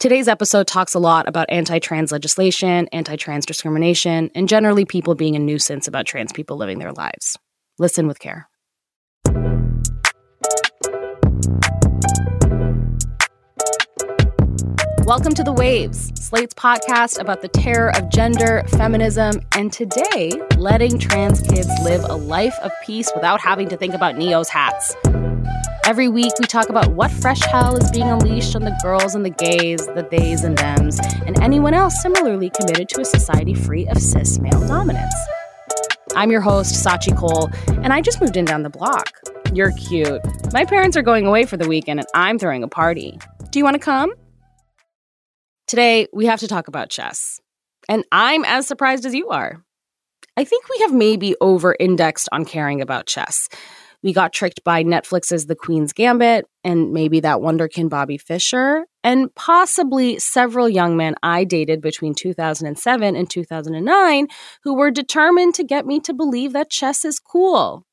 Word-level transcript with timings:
Today's 0.00 0.28
episode 0.28 0.66
talks 0.66 0.94
a 0.94 0.98
lot 0.98 1.28
about 1.28 1.46
anti 1.48 1.78
trans 1.78 2.12
legislation, 2.12 2.88
anti 2.92 3.16
trans 3.16 3.46
discrimination, 3.46 4.30
and 4.34 4.48
generally 4.48 4.84
people 4.84 5.14
being 5.14 5.34
a 5.34 5.38
nuisance 5.38 5.88
about 5.88 6.04
trans 6.04 6.32
people 6.32 6.58
living 6.58 6.78
their 6.78 6.92
lives. 6.92 7.38
Listen 7.78 8.06
with 8.06 8.18
care. 8.18 8.48
Welcome 15.06 15.34
to 15.34 15.44
The 15.44 15.54
Waves, 15.56 16.12
Slate's 16.16 16.54
podcast 16.54 17.18
about 17.20 17.40
the 17.40 17.48
terror 17.48 17.96
of 17.96 18.10
gender, 18.10 18.64
feminism, 18.68 19.40
and 19.54 19.72
today, 19.72 20.32
letting 20.58 20.98
trans 20.98 21.40
kids 21.40 21.70
live 21.82 22.02
a 22.04 22.16
life 22.16 22.54
of 22.62 22.72
peace 22.84 23.10
without 23.14 23.40
having 23.40 23.68
to 23.68 23.76
think 23.76 23.94
about 23.94 24.16
Ne-Yo's 24.16 24.48
hats. 24.48 24.94
Every 25.86 26.08
week, 26.08 26.32
we 26.40 26.46
talk 26.46 26.70
about 26.70 26.92
what 26.92 27.10
fresh 27.10 27.42
hell 27.42 27.76
is 27.76 27.90
being 27.90 28.08
unleashed 28.08 28.56
on 28.56 28.62
the 28.62 28.74
girls 28.82 29.14
and 29.14 29.22
the 29.22 29.28
gays, 29.28 29.86
the 29.88 30.02
theys 30.10 30.42
and 30.42 30.58
thems, 30.58 30.98
and 31.26 31.38
anyone 31.42 31.74
else 31.74 32.00
similarly 32.00 32.50
committed 32.58 32.88
to 32.88 33.02
a 33.02 33.04
society 33.04 33.52
free 33.52 33.86
of 33.88 33.98
cis 33.98 34.38
male 34.38 34.66
dominance. 34.66 35.14
I'm 36.16 36.30
your 36.30 36.40
host, 36.40 36.74
Scaachi 36.74 37.12
Koul, 37.12 37.52
and 37.84 37.92
I 37.92 38.00
just 38.00 38.18
moved 38.22 38.38
in 38.38 38.46
down 38.46 38.62
the 38.62 38.70
block. 38.70 39.10
You're 39.52 39.72
cute. 39.72 40.22
My 40.54 40.64
parents 40.64 40.96
are 40.96 41.02
going 41.02 41.26
away 41.26 41.44
for 41.44 41.58
the 41.58 41.68
weekend, 41.68 42.00
and 42.00 42.08
I'm 42.14 42.38
throwing 42.38 42.62
a 42.62 42.68
party. 42.68 43.18
Do 43.50 43.58
you 43.58 43.64
want 43.64 43.74
to 43.74 43.78
come? 43.78 44.14
Today, 45.66 46.08
we 46.14 46.24
have 46.24 46.40
to 46.40 46.48
talk 46.48 46.66
about 46.66 46.88
chess. 46.88 47.40
And 47.90 48.04
I'm 48.10 48.42
as 48.46 48.66
surprised 48.66 49.04
as 49.04 49.14
you 49.14 49.28
are. 49.28 49.62
I 50.34 50.44
think 50.44 50.64
we 50.70 50.78
have 50.80 50.94
maybe 50.94 51.36
over 51.42 51.76
indexed 51.78 52.30
on 52.32 52.46
caring 52.46 52.80
about 52.80 53.06
chess. 53.06 53.50
We 54.04 54.12
got 54.12 54.34
tricked 54.34 54.62
by 54.64 54.84
Netflix's 54.84 55.46
The 55.46 55.56
Queen's 55.56 55.94
Gambit 55.94 56.44
and 56.62 56.92
maybe 56.92 57.20
that 57.20 57.38
wonderkin 57.38 57.88
Bobby 57.88 58.18
Fischer, 58.18 58.84
and 59.02 59.34
possibly 59.34 60.18
several 60.18 60.68
young 60.68 60.94
men 60.94 61.14
I 61.22 61.44
dated 61.44 61.80
between 61.80 62.14
2007 62.14 63.16
and 63.16 63.30
2009 63.30 64.28
who 64.62 64.76
were 64.76 64.90
determined 64.90 65.54
to 65.54 65.64
get 65.64 65.86
me 65.86 66.00
to 66.00 66.12
believe 66.12 66.52
that 66.52 66.68
chess 66.68 67.06
is 67.06 67.18
cool. 67.18 67.86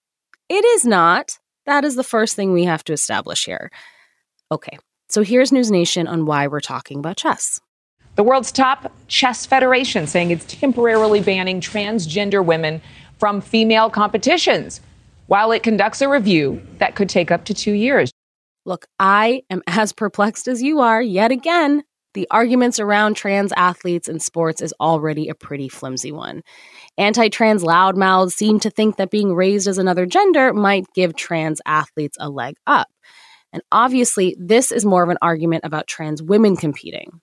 It 0.50 0.66
is 0.66 0.84
not. 0.84 1.40
That 1.66 1.86
is 1.86 1.96
the 1.96 2.04
first 2.04 2.36
thing 2.36 2.52
we 2.52 2.66
have 2.66 2.84
to 2.84 2.94
establish 2.94 3.46
here. 3.46 3.72
Okay, 4.52 4.78
so 5.08 5.22
here's 5.22 5.54
News 5.54 5.72
Nation 5.72 6.08
on 6.08 6.26
why 6.26 6.48
we're 6.48 6.60
talking 6.60 7.00
about 7.00 7.16
chess. 7.16 7.62
The 8.16 8.24
world's 8.24 8.52
top 8.52 8.92
chess 9.08 9.46
federation 9.46 10.08
saying 10.08 10.32
it's 10.32 10.44
temporarily 10.46 11.22
banning 11.22 11.62
transgender 11.62 12.44
women 12.44 12.82
from 13.18 13.40
female 13.40 13.90
competitions 13.90 14.82
while 15.32 15.54
it 15.54 15.64
conducts 15.64 16.02
a 16.02 16.10
review 16.10 16.62
that 16.80 16.96
could 16.96 17.08
take 17.08 17.32
up 17.32 17.46
to 17.46 17.54
two 17.54 17.72
years. 17.72 18.12
Look, 18.66 18.86
I 19.00 19.44
am 19.50 19.62
as 19.68 19.94
perplexed 19.94 20.50
as 20.50 20.62
you 20.62 20.82
are 20.82 21.02
yet 21.02 21.32
again. 21.32 21.84
The 22.16 22.28
arguments 22.30 22.82
around 22.82 23.14
trans 23.14 23.54
athletes 23.56 24.10
in 24.10 24.20
sports 24.20 24.62
is 24.62 24.74
already 24.82 25.30
a 25.30 25.34
pretty 25.34 25.70
flimsy 25.70 26.12
one. 26.12 26.42
Anti 26.98 27.30
trans 27.30 27.64
loudmouths 27.64 28.34
seem 28.34 28.60
to 28.60 28.70
think 28.70 28.98
that 28.98 29.10
being 29.10 29.34
raised 29.34 29.70
as 29.70 29.78
another 29.78 30.06
gender 30.06 30.52
might 30.52 30.84
give 30.94 31.16
trans 31.16 31.62
athletes 31.66 32.18
a 32.20 32.28
leg 32.28 32.56
up. 32.68 32.90
And 33.54 33.64
obviously, 33.72 34.36
this 34.38 34.70
is 34.70 34.84
more 34.84 35.02
of 35.02 35.08
an 35.08 35.18
argument 35.22 35.64
about 35.64 35.88
trans 35.88 36.22
women 36.22 36.58
competing. 36.58 37.22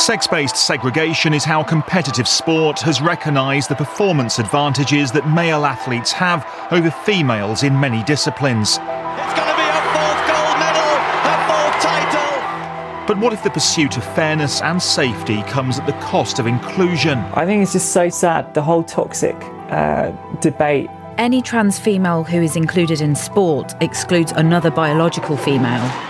Sex 0.00 0.26
based 0.26 0.56
segregation 0.56 1.34
is 1.34 1.44
how 1.44 1.62
competitive 1.62 2.26
sport 2.26 2.80
has 2.80 3.02
recognised 3.02 3.68
the 3.68 3.74
performance 3.74 4.38
advantages 4.38 5.12
that 5.12 5.28
male 5.28 5.66
athletes 5.66 6.10
have 6.10 6.46
over 6.72 6.90
females 6.90 7.64
in 7.64 7.78
many 7.78 8.02
disciplines. 8.04 8.70
It's 8.70 8.78
going 8.78 8.88
to 8.88 9.56
be 9.56 9.68
a 9.68 9.82
fourth 9.92 10.22
gold 10.26 10.56
medal, 10.58 10.88
a 11.28 11.36
fourth 11.46 11.82
title. 11.84 13.06
But 13.06 13.18
what 13.18 13.34
if 13.34 13.44
the 13.44 13.50
pursuit 13.50 13.98
of 13.98 14.14
fairness 14.14 14.62
and 14.62 14.82
safety 14.82 15.42
comes 15.42 15.78
at 15.78 15.84
the 15.84 15.92
cost 16.00 16.38
of 16.38 16.46
inclusion? 16.46 17.18
I 17.34 17.44
think 17.44 17.62
it's 17.62 17.74
just 17.74 17.92
so 17.92 18.08
sad, 18.08 18.54
the 18.54 18.62
whole 18.62 18.82
toxic 18.82 19.36
uh, 19.68 20.12
debate. 20.40 20.88
Any 21.18 21.42
trans 21.42 21.78
female 21.78 22.24
who 22.24 22.40
is 22.40 22.56
included 22.56 23.02
in 23.02 23.14
sport 23.14 23.74
excludes 23.82 24.32
another 24.32 24.70
biological 24.70 25.36
female. 25.36 26.09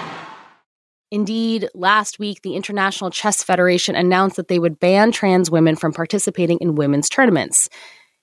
Indeed, 1.11 1.69
last 1.75 2.19
week, 2.21 2.43
the 2.43 2.55
International 2.55 3.11
Chess 3.11 3.43
Federation 3.43 3.97
announced 3.97 4.37
that 4.37 4.47
they 4.47 4.61
would 4.61 4.79
ban 4.79 5.11
trans 5.11 5.51
women 5.51 5.75
from 5.75 5.93
participating 5.93 6.59
in 6.61 6.77
women's 6.77 7.09
tournaments. 7.09 7.69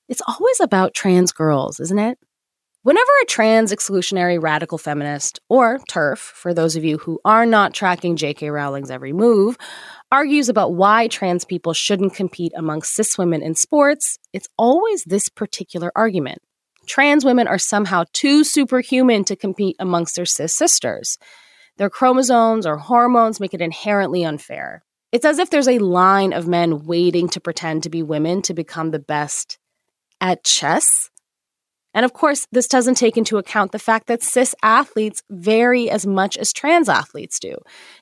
It's 0.08 0.22
always 0.26 0.60
about 0.62 0.94
trans 0.94 1.34
girls, 1.34 1.82
isn't 1.82 2.00
it? 2.00 2.18
Whenever 2.84 3.12
a 3.22 3.26
trans 3.26 3.74
exclusionary 3.74 4.42
radical 4.42 4.78
feminist, 4.78 5.42
or 5.50 5.80
TERF, 5.90 6.20
for 6.20 6.54
those 6.54 6.78
of 6.78 6.86
you 6.86 6.98
who 6.98 7.20
are 7.26 7.46
not 7.46 7.74
tracking 7.74 8.16
J.K. 8.16 8.50
Rowling's 8.50 8.90
every 8.90 9.12
move, 9.12 9.58
argues 10.10 10.48
about 10.48 10.74
why 10.74 11.10
trans 11.10 11.44
people 11.44 11.74
shouldn't 11.74 12.14
compete 12.14 12.54
among 12.56 12.84
cis 12.84 13.18
women 13.18 13.42
in 13.42 13.56
sports, 13.56 14.18
it's 14.32 14.48
always 14.58 15.04
this 15.04 15.28
particular 15.28 15.92
argument. 15.98 16.38
Trans 16.86 17.26
women 17.26 17.50
are 17.50 17.58
somehow 17.58 18.06
too 18.14 18.46
superhuman 18.46 19.26
to 19.26 19.36
compete 19.36 19.76
amongst 19.80 20.16
their 20.16 20.26
cis 20.26 20.56
sisters. 20.56 21.18
Their 21.78 21.90
chromosomes 21.90 22.66
or 22.66 22.78
hormones 22.78 23.40
make 23.40 23.54
it 23.54 23.62
inherently 23.62 24.24
unfair. 24.24 24.84
It's 25.12 25.26
as 25.26 25.40
if 25.40 25.50
there's 25.50 25.68
a 25.68 25.80
line 25.80 26.34
of 26.34 26.48
men 26.48 26.86
waiting 26.86 27.30
to 27.30 27.40
pretend 27.40 27.84
to 27.84 27.90
be 27.90 28.04
women 28.04 28.42
to 28.44 28.54
become 28.54 28.92
the 28.92 29.00
best 29.00 29.58
at 30.20 30.44
chess. 30.44 31.10
And 31.94 32.04
of 32.04 32.14
course, 32.14 32.48
this 32.52 32.68
doesn't 32.68 32.96
take 32.96 33.18
into 33.18 33.38
account 33.38 33.72
the 33.72 33.80
fact 33.80 34.08
that 34.08 34.22
cis 34.22 34.54
athletes 34.62 35.24
vary 35.30 35.90
as 35.90 36.06
much 36.06 36.38
as 36.38 36.54
trans 36.54 36.90
athletes 36.90 37.40
do. 37.40 37.56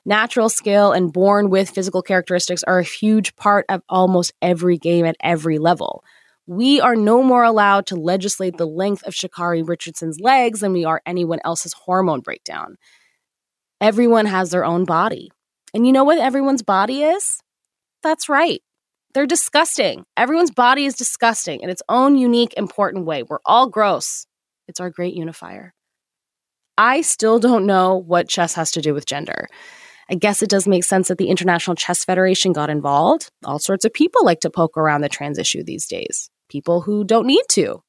Natural 0.04 0.48
skill 0.48 0.92
and 0.92 1.12
born 1.12 1.48
with 1.48 1.70
physical 1.70 2.02
characteristics 2.02 2.62
are 2.64 2.80
a 2.80 2.84
huge 2.84 3.36
part 3.36 3.64
of 3.68 3.82
almost 3.88 4.32
every 4.42 4.76
game 4.76 5.06
at 5.06 5.16
every 5.20 5.58
level. 5.58 6.04
We 6.46 6.80
are 6.80 6.96
no 6.96 7.22
more 7.22 7.44
allowed 7.44 7.86
to 7.86 7.96
legislate 7.96 8.56
the 8.56 8.66
length 8.66 9.02
of 9.04 9.14
Sha'Carri 9.14 9.66
Richardson's 9.66 10.20
legs 10.20 10.60
than 10.60 10.72
we 10.72 10.84
are 10.84 11.02
anyone 11.06 11.40
else's 11.44 11.72
hormone 11.72 12.20
breakdown. 12.20 12.76
Everyone 13.80 14.26
has 14.26 14.50
their 14.50 14.64
own 14.64 14.84
body. 14.84 15.30
And 15.74 15.86
you 15.86 15.92
know 15.92 16.04
what 16.04 16.18
everyone's 16.18 16.62
body 16.62 17.02
is? 17.02 17.40
That's 18.02 18.28
right. 18.28 18.62
They're 19.12 19.26
disgusting. 19.26 20.04
Everyone's 20.16 20.50
body 20.50 20.86
is 20.86 20.94
disgusting 20.94 21.60
in 21.60 21.68
its 21.68 21.82
own 21.88 22.16
unique, 22.16 22.54
important 22.56 23.04
way. 23.04 23.22
We're 23.22 23.38
all 23.44 23.68
gross. 23.68 24.26
It's 24.68 24.80
our 24.80 24.90
great 24.90 25.14
unifier. 25.14 25.74
I 26.78 27.00
still 27.00 27.38
don't 27.38 27.66
know 27.66 27.96
what 27.96 28.28
chess 28.28 28.54
has 28.54 28.70
to 28.72 28.82
do 28.82 28.94
with 28.94 29.06
gender. 29.06 29.48
I 30.08 30.14
guess 30.14 30.42
it 30.42 30.50
does 30.50 30.68
make 30.68 30.84
sense 30.84 31.08
that 31.08 31.18
the 31.18 31.28
International 31.28 31.74
Chess 31.74 32.04
Federation 32.04 32.52
got 32.52 32.70
involved. 32.70 33.30
All 33.44 33.58
sorts 33.58 33.84
of 33.84 33.92
people 33.92 34.24
like 34.24 34.40
to 34.40 34.50
poke 34.50 34.76
around 34.76 35.00
the 35.00 35.08
trans 35.08 35.38
issue 35.38 35.64
these 35.64 35.86
days. 35.86 36.30
People 36.48 36.82
who 36.82 37.04
don't 37.04 37.26
need 37.26 37.44
to. 37.50 37.82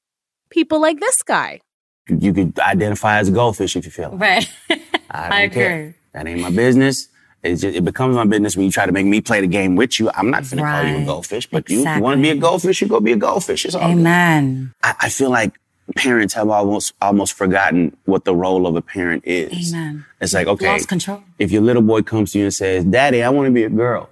People 0.50 0.82
like 0.82 1.00
this 1.00 1.22
guy. 1.22 1.62
You 2.08 2.34
could 2.34 2.58
identify 2.60 3.20
as 3.20 3.28
a 3.30 3.32
goldfish 3.34 3.76
if 3.76 3.86
you 3.86 3.92
feel 3.92 4.14
it. 4.14 4.18
Right. 4.18 4.52
I 5.12 5.24
don't 5.24 5.32
I 5.34 5.42
agree. 5.42 5.56
care. 5.56 5.96
That 6.14 6.28
ain't 6.28 6.42
my 6.42 6.50
business. 6.50 7.10
It's 7.44 7.62
just, 7.62 7.78
it 7.78 7.86
becomes 7.86 8.16
my 8.16 8.26
business 8.26 8.56
when 8.58 8.66
you 8.66 8.72
try 8.72 8.86
to 8.86 8.92
make 8.92 9.06
me 9.06 9.22
play 9.22 9.42
the 9.42 9.48
game 9.48 9.76
with 9.76 10.00
you. 10.00 10.10
I'm 10.14 10.30
not 10.32 10.44
finna 10.44 10.62
call 10.70 10.84
you 10.90 10.98
a 10.98 11.06
goldfish, 11.06 11.46
but 11.50 11.70
you, 11.70 11.80
you 11.88 12.00
want 12.02 12.18
to 12.18 12.22
be 12.22 12.32
a 12.32 12.36
goldfish, 12.36 12.82
you 12.82 12.88
go 12.88 13.00
be 13.00 13.12
a 13.14 13.16
goldfish. 13.18 13.64
It's 13.66 13.76
all 13.76 13.88
good. 13.90 14.00
Amen. 14.00 14.74
I, 14.84 14.96
I 15.02 15.10
feel 15.10 15.30
like 15.30 15.54
parents 15.96 16.34
have 16.34 16.50
almost 16.50 16.94
almost 17.02 17.34
forgotten 17.34 17.96
what 18.06 18.26
the 18.26 18.36
role 18.36 18.66
of 18.68 18.76
a 18.76 18.82
parent 18.82 19.24
is. 19.26 19.72
Amen. 19.74 20.06
It's 20.20 20.34
like 20.34 20.48
okay, 20.48 20.68
Lost 20.68 20.90
control. 20.90 21.24
if 21.40 21.52
your 21.52 21.62
little 21.62 21.84
boy 21.84 22.02
comes 22.02 22.32
to 22.34 22.40
you 22.40 22.46
and 22.46 22.54
says, 22.54 22.84
"Daddy, 22.84 23.22
I 23.24 23.30
want 23.30 23.46
to 23.48 23.52
be 23.54 23.64
a 23.64 23.70
girl," 23.70 24.10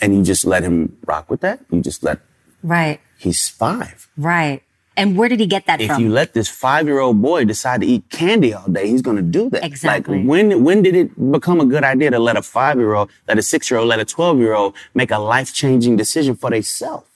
and 0.00 0.14
you 0.14 0.22
just 0.22 0.44
let 0.44 0.62
him 0.62 0.96
rock 1.06 1.30
with 1.30 1.40
that, 1.40 1.60
you 1.70 1.80
just 1.80 2.02
let 2.04 2.20
Right. 2.62 3.00
he's 3.18 3.48
five. 3.48 4.08
Right. 4.16 4.62
And 4.96 5.16
where 5.16 5.28
did 5.28 5.40
he 5.40 5.46
get 5.46 5.66
that 5.66 5.80
If 5.80 5.88
from? 5.90 6.02
you 6.02 6.08
let 6.08 6.32
this 6.32 6.48
five-year-old 6.48 7.20
boy 7.20 7.44
decide 7.44 7.80
to 7.82 7.86
eat 7.86 8.08
candy 8.10 8.54
all 8.54 8.66
day, 8.68 8.88
he's 8.88 9.02
gonna 9.02 9.22
do 9.22 9.50
that. 9.50 9.64
Exactly. 9.64 10.18
Like 10.18 10.26
when 10.26 10.64
when 10.64 10.82
did 10.82 10.94
it 10.96 11.30
become 11.30 11.60
a 11.60 11.66
good 11.66 11.84
idea 11.84 12.10
to 12.10 12.18
let 12.18 12.36
a 12.36 12.42
five-year-old, 12.42 13.10
let 13.28 13.38
a 13.38 13.42
six-year-old, 13.42 13.88
let 13.88 14.00
a 14.00 14.04
twelve-year-old 14.04 14.74
make 14.94 15.10
a 15.10 15.18
life-changing 15.18 15.96
decision 15.96 16.34
for 16.34 16.50
themselves? 16.50 17.06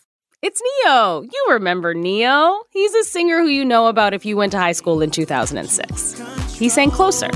It's 0.43 0.61
Ne-Yo. 0.63 1.23
You 1.23 1.47
remember 1.51 1.93
Ne-Yo? 1.93 2.63
He's 2.71 2.95
a 2.95 3.05
singer 3.05 3.41
who 3.41 3.49
you 3.49 3.65
know 3.65 3.89
about 3.89 4.15
if 4.15 4.25
you 4.25 4.37
went 4.37 4.53
to 4.53 4.59
high 4.59 4.73
school 4.73 5.03
in 5.03 5.11
2006. 5.11 6.19
He 6.59 6.69
sang 6.71 6.91
Closer. 6.91 7.29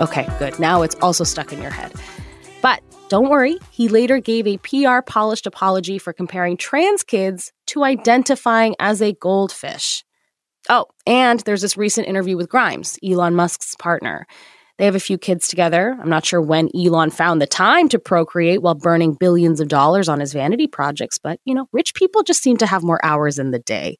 Okay, 0.00 0.26
good. 0.38 0.58
Now 0.58 0.82
it's 0.82 0.96
also 0.96 1.24
stuck 1.24 1.52
in 1.52 1.60
your 1.60 1.70
head. 1.70 1.92
But 2.62 2.82
don't 3.08 3.28
worry, 3.28 3.58
he 3.70 3.88
later 3.88 4.18
gave 4.18 4.46
a 4.46 4.56
PR 4.58 5.02
polished 5.04 5.46
apology 5.46 5.98
for 5.98 6.12
comparing 6.12 6.56
trans 6.56 7.02
kids 7.02 7.52
to 7.66 7.84
identifying 7.84 8.74
as 8.78 9.02
a 9.02 9.12
goldfish. 9.12 10.04
Oh, 10.68 10.86
and 11.06 11.40
there's 11.40 11.62
this 11.62 11.76
recent 11.76 12.06
interview 12.06 12.36
with 12.36 12.48
Grimes, 12.48 12.98
Elon 13.04 13.34
Musk's 13.34 13.74
partner. 13.76 14.26
They 14.78 14.86
have 14.86 14.94
a 14.94 15.00
few 15.00 15.18
kids 15.18 15.48
together. 15.48 15.94
I'm 16.00 16.08
not 16.08 16.24
sure 16.24 16.40
when 16.40 16.70
Elon 16.74 17.10
found 17.10 17.42
the 17.42 17.46
time 17.46 17.88
to 17.90 17.98
procreate 17.98 18.62
while 18.62 18.74
burning 18.74 19.12
billions 19.12 19.60
of 19.60 19.68
dollars 19.68 20.08
on 20.08 20.20
his 20.20 20.32
vanity 20.32 20.66
projects, 20.66 21.18
but 21.18 21.38
you 21.44 21.54
know, 21.54 21.68
rich 21.72 21.92
people 21.94 22.22
just 22.22 22.42
seem 22.42 22.56
to 22.58 22.66
have 22.66 22.82
more 22.82 23.04
hours 23.04 23.38
in 23.38 23.50
the 23.50 23.58
day. 23.58 23.98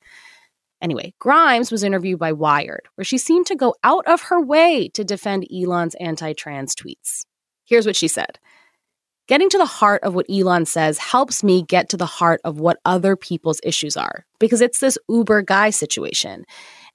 Anyway, 0.83 1.13
Grimes 1.19 1.71
was 1.71 1.85
interviewed 1.85 2.19
by 2.19 2.33
Wired, 2.33 2.89
where 2.95 3.05
she 3.05 3.19
seemed 3.19 3.47
to 3.47 3.57
go 3.57 3.75
out 3.85 4.07
of 4.07 4.23
her 4.23 4.41
way 4.41 4.89
to 4.95 5.05
defend 5.05 5.47
Elon's 5.53 5.95
anti 5.97 6.33
trans 6.33 6.75
tweets. 6.75 7.25
Here's 7.65 7.87
what 7.87 7.97
she 7.97 8.09
said 8.09 8.39
Getting 9.31 9.49
to 9.51 9.59
the 9.59 9.65
heart 9.65 10.03
of 10.03 10.15
what 10.15 10.27
Elon 10.29 10.67
says 10.67 10.99
helps 10.99 11.45
me 11.45 11.63
get 11.63 11.89
to 11.91 11.97
the 11.97 12.05
heart 12.05 12.41
of 12.45 12.59
what 12.59 12.79
other 12.85 13.15
people's 13.15 13.61
issues 13.63 13.97
are, 13.97 14.27
because 14.41 14.61
it's 14.61 14.81
this 14.81 14.99
Uber 15.09 15.43
guy 15.43 15.71
situation. 15.71 16.45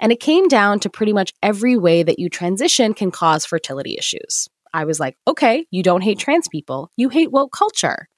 And 0.01 0.11
it 0.11 0.19
came 0.19 0.49
down 0.49 0.81
to 0.81 0.89
pretty 0.89 1.13
much 1.13 1.31
every 1.41 1.77
way 1.77 2.03
that 2.03 2.19
you 2.19 2.27
transition 2.27 2.93
can 2.93 3.09
cause 3.09 3.45
fertility 3.45 3.95
issues. 3.97 4.49
I 4.73 4.83
was 4.83 4.99
like, 4.99 5.15
okay, 5.25 5.65
you 5.71 5.81
don't 5.81 6.01
hate 6.01 6.19
trans 6.19 6.49
people, 6.49 6.91
you 6.97 7.07
hate 7.07 7.31
woke 7.31 7.53
culture. 7.53 8.09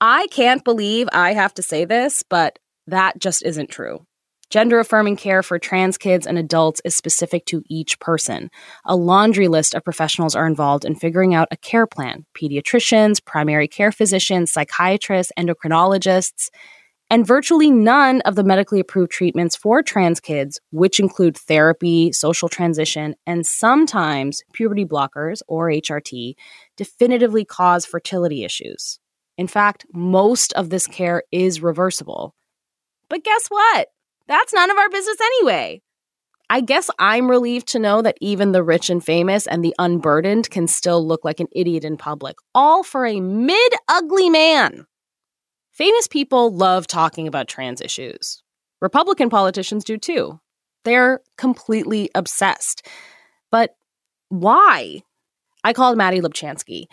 I 0.00 0.28
can't 0.28 0.62
believe 0.62 1.08
I 1.12 1.32
have 1.32 1.52
to 1.54 1.62
say 1.62 1.84
this, 1.84 2.22
but 2.22 2.60
that 2.86 3.18
just 3.18 3.44
isn't 3.44 3.70
true. 3.70 4.06
Gender 4.50 4.80
affirming 4.80 5.14
care 5.14 5.44
for 5.44 5.60
trans 5.60 5.96
kids 5.96 6.26
and 6.26 6.36
adults 6.36 6.80
is 6.84 6.96
specific 6.96 7.44
to 7.46 7.62
each 7.68 8.00
person. 8.00 8.50
A 8.84 8.96
laundry 8.96 9.46
list 9.46 9.76
of 9.76 9.84
professionals 9.84 10.34
are 10.34 10.46
involved 10.46 10.84
in 10.84 10.96
figuring 10.96 11.34
out 11.34 11.46
a 11.52 11.56
care 11.56 11.86
plan 11.86 12.26
pediatricians, 12.34 13.24
primary 13.24 13.68
care 13.68 13.92
physicians, 13.92 14.50
psychiatrists, 14.50 15.32
endocrinologists. 15.38 16.48
And 17.12 17.24
virtually 17.24 17.70
none 17.70 18.22
of 18.22 18.34
the 18.34 18.42
medically 18.42 18.80
approved 18.80 19.12
treatments 19.12 19.54
for 19.54 19.84
trans 19.84 20.18
kids, 20.18 20.60
which 20.72 20.98
include 20.98 21.36
therapy, 21.36 22.10
social 22.10 22.48
transition, 22.48 23.14
and 23.28 23.46
sometimes 23.46 24.42
puberty 24.52 24.84
blockers 24.84 25.42
or 25.46 25.68
HRT, 25.68 26.34
definitively 26.76 27.44
cause 27.44 27.86
fertility 27.86 28.42
issues. 28.44 28.98
In 29.38 29.46
fact, 29.46 29.86
most 29.92 30.52
of 30.54 30.70
this 30.70 30.88
care 30.88 31.22
is 31.30 31.62
reversible. 31.62 32.34
But 33.08 33.22
guess 33.22 33.46
what? 33.48 33.88
That's 34.30 34.54
none 34.54 34.70
of 34.70 34.78
our 34.78 34.88
business 34.88 35.20
anyway. 35.20 35.82
I 36.48 36.60
guess 36.60 36.88
I'm 37.00 37.28
relieved 37.28 37.66
to 37.68 37.80
know 37.80 38.00
that 38.00 38.16
even 38.20 38.52
the 38.52 38.62
rich 38.62 38.88
and 38.88 39.04
famous 39.04 39.48
and 39.48 39.64
the 39.64 39.74
unburdened 39.76 40.48
can 40.50 40.68
still 40.68 41.04
look 41.04 41.24
like 41.24 41.40
an 41.40 41.48
idiot 41.50 41.84
in 41.84 41.96
public, 41.96 42.36
all 42.54 42.84
for 42.84 43.04
a 43.04 43.20
mid 43.20 43.72
ugly 43.88 44.30
man. 44.30 44.86
Famous 45.72 46.06
people 46.06 46.54
love 46.54 46.86
talking 46.86 47.26
about 47.26 47.48
trans 47.48 47.80
issues. 47.80 48.40
Republican 48.80 49.30
politicians 49.30 49.82
do 49.82 49.98
too. 49.98 50.38
They're 50.84 51.22
completely 51.36 52.08
obsessed. 52.14 52.86
But 53.50 53.74
why? 54.28 55.02
I 55.64 55.72
called 55.72 55.98
Mattie 55.98 56.20
Lubchansky. 56.20 56.84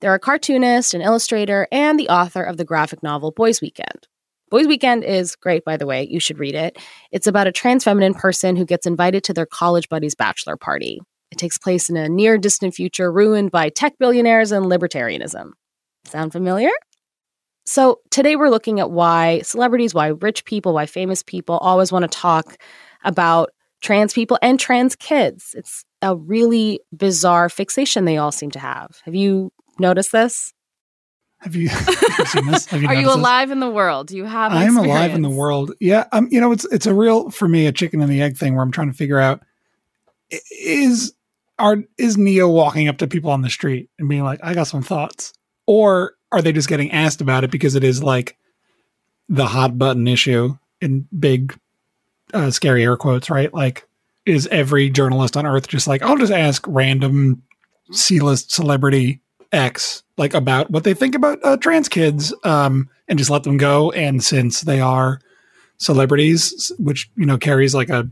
They're 0.00 0.12
a 0.12 0.18
cartoonist, 0.18 0.92
an 0.92 1.00
illustrator, 1.00 1.66
and 1.72 1.98
the 1.98 2.10
author 2.10 2.42
of 2.42 2.58
the 2.58 2.66
graphic 2.66 3.02
novel 3.02 3.30
Boys 3.30 3.62
Weekend. 3.62 4.08
Boys 4.52 4.66
Weekend 4.66 5.02
is 5.02 5.34
great, 5.34 5.64
by 5.64 5.78
the 5.78 5.86
way. 5.86 6.06
You 6.10 6.20
should 6.20 6.38
read 6.38 6.54
it. 6.54 6.76
It's 7.10 7.26
about 7.26 7.46
a 7.46 7.52
trans 7.52 7.84
feminine 7.84 8.12
person 8.12 8.54
who 8.54 8.66
gets 8.66 8.84
invited 8.86 9.24
to 9.24 9.32
their 9.32 9.46
college 9.46 9.88
buddy's 9.88 10.14
bachelor 10.14 10.58
party. 10.58 11.00
It 11.30 11.38
takes 11.38 11.56
place 11.56 11.88
in 11.88 11.96
a 11.96 12.06
near 12.06 12.36
distant 12.36 12.74
future 12.74 13.10
ruined 13.10 13.50
by 13.50 13.70
tech 13.70 13.94
billionaires 13.98 14.52
and 14.52 14.66
libertarianism. 14.66 15.52
Sound 16.04 16.32
familiar? 16.32 16.68
So, 17.64 18.00
today 18.10 18.36
we're 18.36 18.50
looking 18.50 18.78
at 18.78 18.90
why 18.90 19.40
celebrities, 19.40 19.94
why 19.94 20.08
rich 20.08 20.44
people, 20.44 20.74
why 20.74 20.84
famous 20.84 21.22
people 21.22 21.56
always 21.56 21.90
want 21.90 22.02
to 22.02 22.18
talk 22.18 22.58
about 23.04 23.52
trans 23.80 24.12
people 24.12 24.38
and 24.42 24.60
trans 24.60 24.94
kids. 24.96 25.54
It's 25.56 25.82
a 26.02 26.14
really 26.14 26.80
bizarre 26.94 27.48
fixation 27.48 28.04
they 28.04 28.18
all 28.18 28.32
seem 28.32 28.50
to 28.50 28.58
have. 28.58 29.00
Have 29.06 29.14
you 29.14 29.50
noticed 29.78 30.12
this? 30.12 30.52
Have 31.42 31.56
you, 31.56 31.68
have 31.70 31.88
you 32.18 32.24
seen 32.26 32.46
this? 32.46 32.66
Have 32.66 32.82
you 32.82 32.88
Are 32.88 32.94
you 32.94 33.12
alive 33.12 33.48
this? 33.48 33.54
in 33.54 33.60
the 33.60 33.70
world? 33.70 34.08
Do 34.08 34.16
you 34.16 34.24
have? 34.24 34.52
I 34.52 34.64
am 34.64 34.76
alive 34.76 35.14
in 35.14 35.22
the 35.22 35.30
world. 35.30 35.72
Yeah. 35.80 36.06
Um. 36.12 36.28
You 36.30 36.40
know, 36.40 36.52
it's 36.52 36.64
it's 36.66 36.86
a 36.86 36.94
real 36.94 37.30
for 37.30 37.48
me 37.48 37.66
a 37.66 37.72
chicken 37.72 38.00
and 38.00 38.10
the 38.10 38.22
egg 38.22 38.36
thing 38.36 38.54
where 38.54 38.62
I'm 38.62 38.70
trying 38.70 38.90
to 38.90 38.96
figure 38.96 39.18
out 39.18 39.42
is 40.50 41.12
are 41.58 41.78
is 41.98 42.16
Ne-Yo 42.16 42.48
walking 42.48 42.88
up 42.88 42.98
to 42.98 43.06
people 43.06 43.30
on 43.30 43.42
the 43.42 43.50
street 43.50 43.90
and 43.98 44.08
being 44.08 44.24
like, 44.24 44.40
"I 44.42 44.54
got 44.54 44.68
some 44.68 44.82
thoughts," 44.82 45.32
or 45.66 46.14
are 46.30 46.42
they 46.42 46.52
just 46.52 46.68
getting 46.68 46.92
asked 46.92 47.20
about 47.20 47.44
it 47.44 47.50
because 47.50 47.74
it 47.74 47.84
is 47.84 48.02
like 48.02 48.36
the 49.28 49.46
hot 49.46 49.78
button 49.78 50.06
issue 50.06 50.56
in 50.80 51.06
big, 51.18 51.56
uh, 52.34 52.50
scary 52.50 52.84
air 52.84 52.96
quotes, 52.96 53.30
right? 53.30 53.52
Like, 53.52 53.86
is 54.26 54.46
every 54.48 54.90
journalist 54.90 55.36
on 55.36 55.46
Earth 55.46 55.68
just 55.68 55.86
like, 55.86 56.02
I'll 56.02 56.18
just 56.18 56.32
ask 56.32 56.64
random 56.68 57.42
C 57.92 58.20
list 58.20 58.52
celebrity 58.52 59.20
X 59.52 60.02
like 60.16 60.34
about 60.34 60.70
what 60.70 60.84
they 60.84 60.94
think 60.94 61.14
about 61.14 61.38
uh, 61.42 61.56
trans 61.56 61.88
kids 61.88 62.34
um, 62.44 62.88
and 63.08 63.18
just 63.18 63.30
let 63.30 63.42
them 63.42 63.56
go. 63.56 63.90
And 63.92 64.22
since 64.22 64.62
they 64.62 64.80
are 64.80 65.20
celebrities, 65.78 66.72
which 66.78 67.10
you 67.16 67.26
know 67.26 67.38
carries 67.38 67.74
like 67.74 67.90
a 67.90 68.08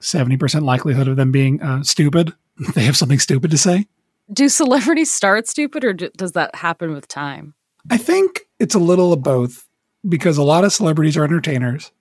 seventy 0.00 0.36
percent 0.36 0.64
likelihood 0.64 1.08
of 1.08 1.16
them 1.16 1.32
being 1.32 1.62
uh, 1.62 1.82
stupid, 1.82 2.34
they 2.74 2.84
have 2.84 2.96
something 2.96 3.18
stupid 3.18 3.50
to 3.50 3.58
say. 3.58 3.86
Do 4.32 4.48
celebrities 4.48 5.10
start 5.10 5.46
stupid, 5.46 5.84
or 5.84 5.92
do, 5.92 6.10
does 6.16 6.32
that 6.32 6.54
happen 6.54 6.92
with 6.94 7.08
time? 7.08 7.54
I 7.90 7.98
think 7.98 8.40
it's 8.58 8.74
a 8.74 8.78
little 8.78 9.12
of 9.12 9.22
both 9.22 9.68
because 10.08 10.38
a 10.38 10.42
lot 10.42 10.64
of 10.64 10.72
celebrities 10.72 11.16
are 11.16 11.24
entertainers, 11.24 11.92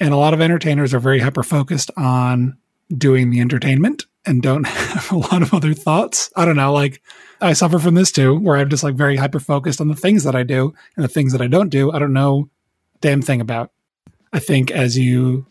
and 0.00 0.12
a 0.12 0.16
lot 0.16 0.34
of 0.34 0.40
entertainers 0.40 0.92
are 0.92 0.98
very 0.98 1.20
hyper 1.20 1.44
focused 1.44 1.90
on 1.96 2.58
doing 2.96 3.30
the 3.30 3.40
entertainment 3.40 4.06
and 4.26 4.42
don't 4.42 4.64
have 4.66 5.10
a 5.12 5.16
lot 5.16 5.42
of 5.42 5.54
other 5.54 5.74
thoughts. 5.74 6.30
I 6.36 6.44
don't 6.44 6.56
know, 6.56 6.72
like 6.72 7.02
I 7.40 7.52
suffer 7.52 7.78
from 7.78 7.94
this 7.94 8.12
too, 8.12 8.38
where 8.38 8.56
I'm 8.56 8.68
just 8.68 8.82
like 8.82 8.94
very 8.94 9.16
hyper 9.16 9.40
focused 9.40 9.80
on 9.80 9.88
the 9.88 9.96
things 9.96 10.24
that 10.24 10.34
I 10.34 10.42
do 10.42 10.74
and 10.96 11.04
the 11.04 11.08
things 11.08 11.32
that 11.32 11.40
I 11.40 11.46
don't 11.46 11.68
do. 11.68 11.92
I 11.92 11.98
don't 11.98 12.12
know 12.12 12.48
damn 13.00 13.22
thing 13.22 13.40
about. 13.40 13.70
I 14.32 14.38
think 14.38 14.70
as 14.70 14.98
you 14.98 15.46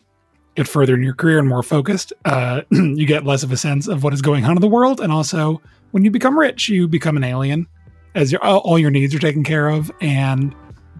get 0.54 0.68
further 0.68 0.94
in 0.94 1.02
your 1.02 1.14
career 1.14 1.38
and 1.38 1.48
more 1.48 1.62
focused, 1.62 2.12
uh, 2.24 2.62
you 2.70 3.06
get 3.06 3.24
less 3.24 3.42
of 3.42 3.52
a 3.52 3.56
sense 3.56 3.88
of 3.88 4.02
what 4.02 4.12
is 4.12 4.22
going 4.22 4.44
on 4.44 4.56
in 4.56 4.60
the 4.60 4.68
world. 4.68 5.00
And 5.00 5.12
also, 5.12 5.60
when 5.90 6.04
you 6.04 6.10
become 6.10 6.38
rich, 6.38 6.68
you 6.68 6.88
become 6.88 7.16
an 7.16 7.24
alien 7.24 7.66
as 8.14 8.32
your 8.32 8.42
all 8.42 8.78
your 8.78 8.90
needs 8.90 9.14
are 9.14 9.18
taken 9.18 9.44
care 9.44 9.68
of, 9.68 9.92
and 10.00 10.54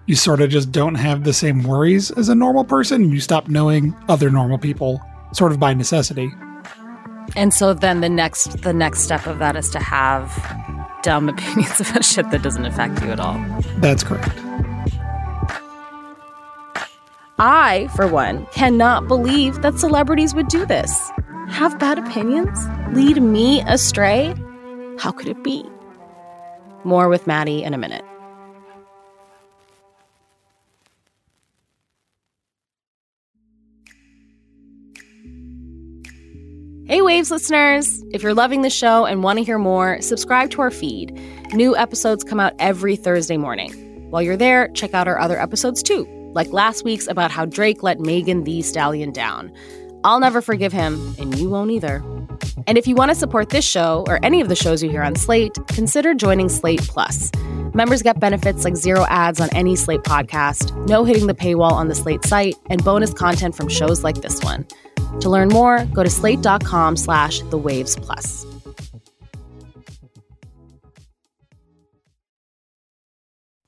you 0.04 0.14
sort 0.14 0.40
of 0.40 0.50
just 0.50 0.70
don't 0.70 0.94
have 0.94 1.24
the 1.24 1.32
same 1.32 1.62
worries 1.62 2.10
as 2.12 2.28
a 2.28 2.34
normal 2.34 2.64
person. 2.64 3.10
You 3.10 3.20
stop 3.20 3.48
knowing 3.48 3.96
other 4.08 4.30
normal 4.30 4.58
people, 4.58 5.00
sort 5.32 5.50
of 5.50 5.58
by 5.58 5.74
necessity. 5.74 6.30
And 7.34 7.52
so 7.52 7.74
then 7.74 8.00
the 8.00 8.08
next 8.08 8.62
the 8.62 8.72
next 8.72 9.00
step 9.00 9.26
of 9.26 9.38
that 9.38 9.56
is 9.56 9.70
to 9.70 9.78
have 9.80 10.30
dumb 11.02 11.28
opinions 11.34 11.80
about 11.80 12.04
shit 12.04 12.30
that 12.30 12.42
doesn't 12.42 12.64
affect 12.64 13.02
you 13.02 13.10
at 13.10 13.20
all. 13.20 13.38
That's 13.78 14.02
correct. 14.02 14.30
I, 17.38 17.88
for 17.94 18.06
one, 18.06 18.46
cannot 18.46 19.08
believe 19.08 19.60
that 19.60 19.78
celebrities 19.78 20.34
would 20.34 20.48
do 20.48 20.64
this. 20.64 21.10
Have 21.48 21.78
bad 21.78 21.98
opinions? 21.98 22.66
Lead 22.92 23.22
me 23.22 23.60
astray? 23.62 24.34
How 24.98 25.12
could 25.12 25.28
it 25.28 25.44
be? 25.44 25.64
More 26.82 27.08
with 27.08 27.26
Mattie 27.26 27.62
in 27.62 27.74
a 27.74 27.78
minute. 27.78 28.04
Hey, 36.88 37.02
Waves 37.02 37.32
listeners! 37.32 38.04
If 38.12 38.22
you're 38.22 38.32
loving 38.32 38.62
the 38.62 38.70
show 38.70 39.06
and 39.06 39.24
want 39.24 39.40
to 39.40 39.44
hear 39.44 39.58
more, 39.58 40.00
subscribe 40.00 40.50
to 40.50 40.60
our 40.60 40.70
feed. 40.70 41.20
New 41.52 41.76
episodes 41.76 42.22
come 42.22 42.38
out 42.38 42.52
every 42.60 42.94
Thursday 42.94 43.36
morning. 43.36 43.72
While 44.08 44.22
you're 44.22 44.36
there, 44.36 44.68
check 44.68 44.94
out 44.94 45.08
our 45.08 45.18
other 45.18 45.36
episodes 45.36 45.82
too, 45.82 46.06
like 46.32 46.52
last 46.52 46.84
week's 46.84 47.08
about 47.08 47.32
how 47.32 47.44
Drake 47.44 47.82
let 47.82 47.98
Megan 47.98 48.44
Thee 48.44 48.62
Stallion 48.62 49.10
down. 49.10 49.52
I'll 50.04 50.20
never 50.20 50.40
forgive 50.40 50.72
him, 50.72 51.16
and 51.18 51.36
you 51.36 51.50
won't 51.50 51.72
either. 51.72 52.04
And 52.68 52.78
if 52.78 52.86
you 52.86 52.94
want 52.94 53.08
to 53.08 53.16
support 53.16 53.48
this 53.48 53.66
show 53.66 54.04
or 54.06 54.24
any 54.24 54.40
of 54.40 54.48
the 54.48 54.54
shows 54.54 54.80
you 54.80 54.88
hear 54.88 55.02
on 55.02 55.16
Slate, 55.16 55.58
consider 55.66 56.14
joining 56.14 56.48
Slate 56.48 56.82
Plus. 56.82 57.32
Members 57.74 58.00
get 58.00 58.20
benefits 58.20 58.62
like 58.62 58.76
zero 58.76 59.04
ads 59.08 59.40
on 59.40 59.48
any 59.56 59.74
Slate 59.74 60.02
podcast, 60.02 60.72
no 60.88 61.02
hitting 61.02 61.26
the 61.26 61.34
paywall 61.34 61.72
on 61.72 61.88
the 61.88 61.96
Slate 61.96 62.24
site, 62.24 62.54
and 62.70 62.84
bonus 62.84 63.12
content 63.12 63.56
from 63.56 63.68
shows 63.68 64.04
like 64.04 64.22
this 64.22 64.40
one. 64.44 64.64
To 65.20 65.30
learn 65.30 65.48
more, 65.48 65.84
go 65.92 66.02
to 66.02 66.10
slate.com 66.10 66.96
slash 66.96 67.40
the 67.50 67.58
waves 67.58 67.96
plus. 67.96 68.44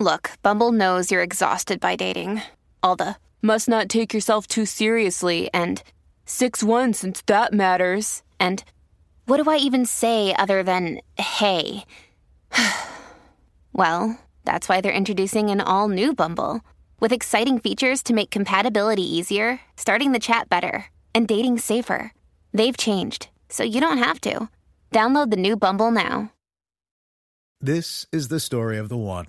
Look, 0.00 0.30
Bumble 0.42 0.72
knows 0.72 1.10
you're 1.10 1.22
exhausted 1.22 1.80
by 1.80 1.96
dating. 1.96 2.42
All 2.82 2.94
the 2.96 3.16
must 3.42 3.68
not 3.68 3.88
take 3.88 4.14
yourself 4.14 4.46
too 4.46 4.64
seriously 4.64 5.50
and 5.52 5.82
6 6.24 6.62
1 6.62 6.92
since 6.92 7.22
that 7.26 7.52
matters. 7.52 8.22
And 8.38 8.62
What 9.26 9.42
do 9.42 9.50
I 9.50 9.56
even 9.56 9.84
say 9.86 10.34
other 10.34 10.62
than 10.62 11.00
hey? 11.18 11.84
well, 13.72 14.18
that's 14.44 14.68
why 14.68 14.80
they're 14.80 14.92
introducing 14.92 15.50
an 15.50 15.60
all 15.60 15.88
new 15.88 16.14
Bumble 16.14 16.60
with 17.00 17.12
exciting 17.12 17.58
features 17.58 18.02
to 18.04 18.14
make 18.14 18.30
compatibility 18.30 19.02
easier, 19.02 19.60
starting 19.76 20.12
the 20.12 20.18
chat 20.18 20.48
better, 20.48 20.86
and 21.18 21.26
dating 21.26 21.58
safer. 21.58 22.12
They've 22.54 22.76
changed, 22.76 23.28
so 23.48 23.64
you 23.64 23.80
don't 23.80 23.98
have 23.98 24.20
to. 24.20 24.48
Download 24.92 25.30
the 25.30 25.36
new 25.36 25.56
Bumble 25.56 25.90
now. 25.90 26.32
This 27.60 28.06
is 28.12 28.28
the 28.28 28.38
story 28.38 28.78
of 28.78 28.88
the 28.88 28.96
one. 28.96 29.26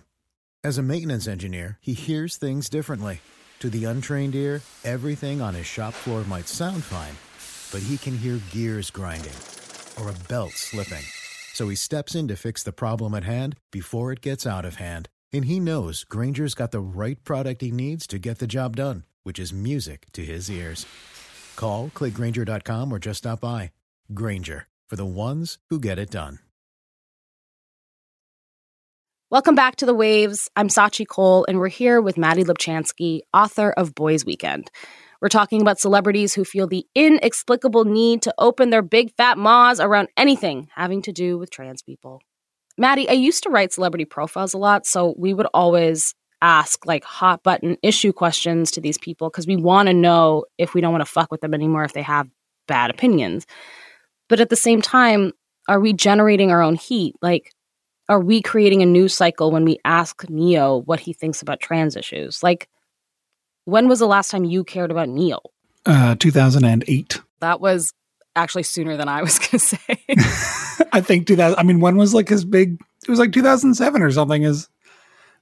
As 0.64 0.78
a 0.78 0.84
maintenance 0.84 1.28
engineer, 1.28 1.80
he 1.82 1.94
hears 1.94 2.38
things 2.38 2.70
differently. 2.70 3.22
To 3.62 3.72
the 3.72 3.86
untrained 3.86 4.36
ear, 4.36 4.62
everything 4.86 5.42
on 5.42 5.56
his 5.56 5.66
shop 5.66 5.96
floor 5.96 6.24
might 6.26 6.48
sound 6.48 6.84
fine, 6.84 7.18
but 7.72 7.86
he 7.86 7.98
can 7.98 8.16
hear 8.16 8.40
gears 8.52 8.92
grinding 8.92 9.40
or 10.00 10.10
a 10.10 10.28
belt 10.30 10.52
slipping. 10.52 11.04
So 11.54 11.70
he 11.70 11.76
steps 11.76 12.14
in 12.14 12.28
to 12.28 12.36
fix 12.36 12.62
the 12.62 12.72
problem 12.72 13.16
at 13.16 13.24
hand 13.24 13.56
before 13.72 14.12
it 14.12 14.22
gets 14.22 14.46
out 14.46 14.64
of 14.64 14.76
hand. 14.76 15.10
And 15.34 15.46
he 15.46 15.60
knows 15.60 16.04
Grainger's 16.04 16.54
got 16.54 16.72
the 16.72 16.82
right 16.82 17.22
product 17.24 17.62
he 17.64 17.72
needs 17.72 18.06
to 18.08 18.20
get 18.20 18.38
the 18.38 18.48
job 18.48 18.76
done, 18.76 19.06
which 19.24 19.40
is 19.40 19.52
music 19.52 20.06
to 20.14 20.24
his 20.24 20.52
ears. 20.52 20.86
Call, 21.60 21.92
clickgrainger.com, 21.94 22.92
or 22.92 23.00
just 23.00 23.18
stop 23.20 23.42
by. 23.42 23.72
Grainger, 24.14 24.66
for 24.88 24.96
the 24.96 25.06
ones 25.06 25.58
who 25.70 25.80
get 25.80 26.00
it 26.00 26.10
done. 26.10 26.40
Welcome 29.30 29.54
back 29.54 29.76
to 29.76 29.86
The 29.86 29.94
Waves. 29.94 30.50
I'm 30.56 30.70
Scaachi 30.70 31.06
Koul, 31.06 31.46
and 31.48 31.60
we're 31.60 31.68
here 31.68 32.02
with 32.02 32.18
Mattie 32.18 32.46
Lubchansky, 32.46 33.20
author 33.32 33.72
of 33.72 33.94
Boys 33.94 34.26
Weekend. 34.26 34.72
We're 35.22 35.28
talking 35.28 35.62
about 35.62 35.80
celebrities 35.80 36.34
who 36.34 36.46
feel 36.46 36.66
the 36.66 36.88
inexplicable 36.96 37.84
need 37.84 38.22
to 38.24 38.34
open 38.40 38.70
their 38.70 38.82
big 38.82 39.12
fat 39.18 39.38
maws 39.38 39.82
around 39.82 40.08
anything 40.18 40.70
having 40.74 41.02
to 41.04 41.12
do 41.12 41.38
with 41.38 41.52
trans 41.52 41.84
people. 41.84 42.22
Mattie, 42.78 43.10
I 43.10 43.14
used 43.14 43.44
to 43.44 43.50
write 43.50 43.74
celebrity 43.74 44.06
profiles 44.06 44.54
a 44.54 44.58
lot, 44.58 44.86
so 44.86 45.14
we 45.18 45.34
would 45.34 45.48
always 45.54 46.16
ask 46.42 46.86
like 46.86 47.04
hot 47.04 47.44
button 47.44 47.78
issue 47.82 48.14
questions 48.14 48.72
to 48.72 48.82
these 48.82 48.98
people 48.98 49.30
because 49.30 49.48
we 49.48 49.56
want 49.56 49.88
to 49.88 49.94
know 49.94 50.46
if 50.58 50.74
we 50.74 50.82
don't 50.82 50.92
want 50.92 51.02
to 51.02 51.12
fuck 51.12 51.32
with 51.32 51.42
them 51.42 51.54
anymore 51.54 51.84
if 51.84 51.94
they 51.94 52.02
have 52.02 52.30
bad 52.68 52.90
opinions. 52.90 53.46
But 54.28 54.40
at 54.40 54.50
the 54.50 54.56
same 54.56 54.82
time, 54.82 55.34
are 55.68 55.80
we 55.80 55.94
generating 55.94 56.52
our 56.52 56.62
own 56.62 56.76
heat? 56.76 57.16
Like, 57.22 57.54
are 58.08 58.20
we 58.20 58.42
creating 58.42 58.82
a 58.82 58.86
news 58.86 59.16
cycle 59.16 59.52
when 59.52 59.66
we 59.66 59.80
ask 59.86 60.28
Ne-Yo 60.30 60.82
what 60.86 61.00
he 61.00 61.14
thinks 61.14 61.42
about 61.42 61.60
trans 61.60 61.96
issues? 61.96 62.42
Like, 62.42 62.70
when 63.66 63.88
was 63.88 64.00
the 64.00 64.08
last 64.08 64.32
time 64.32 64.46
you 64.46 64.64
cared 64.64 64.92
about 64.92 65.10
Ne-Yo? 65.10 65.40
Uh, 65.86 66.16
2008. 66.20 67.22
That 67.40 67.62
was 67.62 67.94
actually 68.36 68.64
sooner 68.64 68.98
than 68.98 69.08
I 69.08 69.22
was 69.22 69.38
going 69.40 69.52
to 69.52 69.60
say. 69.60 69.78
I 70.92 71.02
think 71.02 71.28
2000. 71.28 71.58
I 71.58 71.64
mean, 71.64 71.80
when 71.80 71.98
was 71.98 72.14
like 72.14 72.30
his 72.30 72.46
big? 72.46 72.80
It 73.04 73.10
was 73.10 73.20
like 73.20 73.32
2007 73.32 74.02
or 74.02 74.12
something. 74.12 74.42
His 74.42 74.70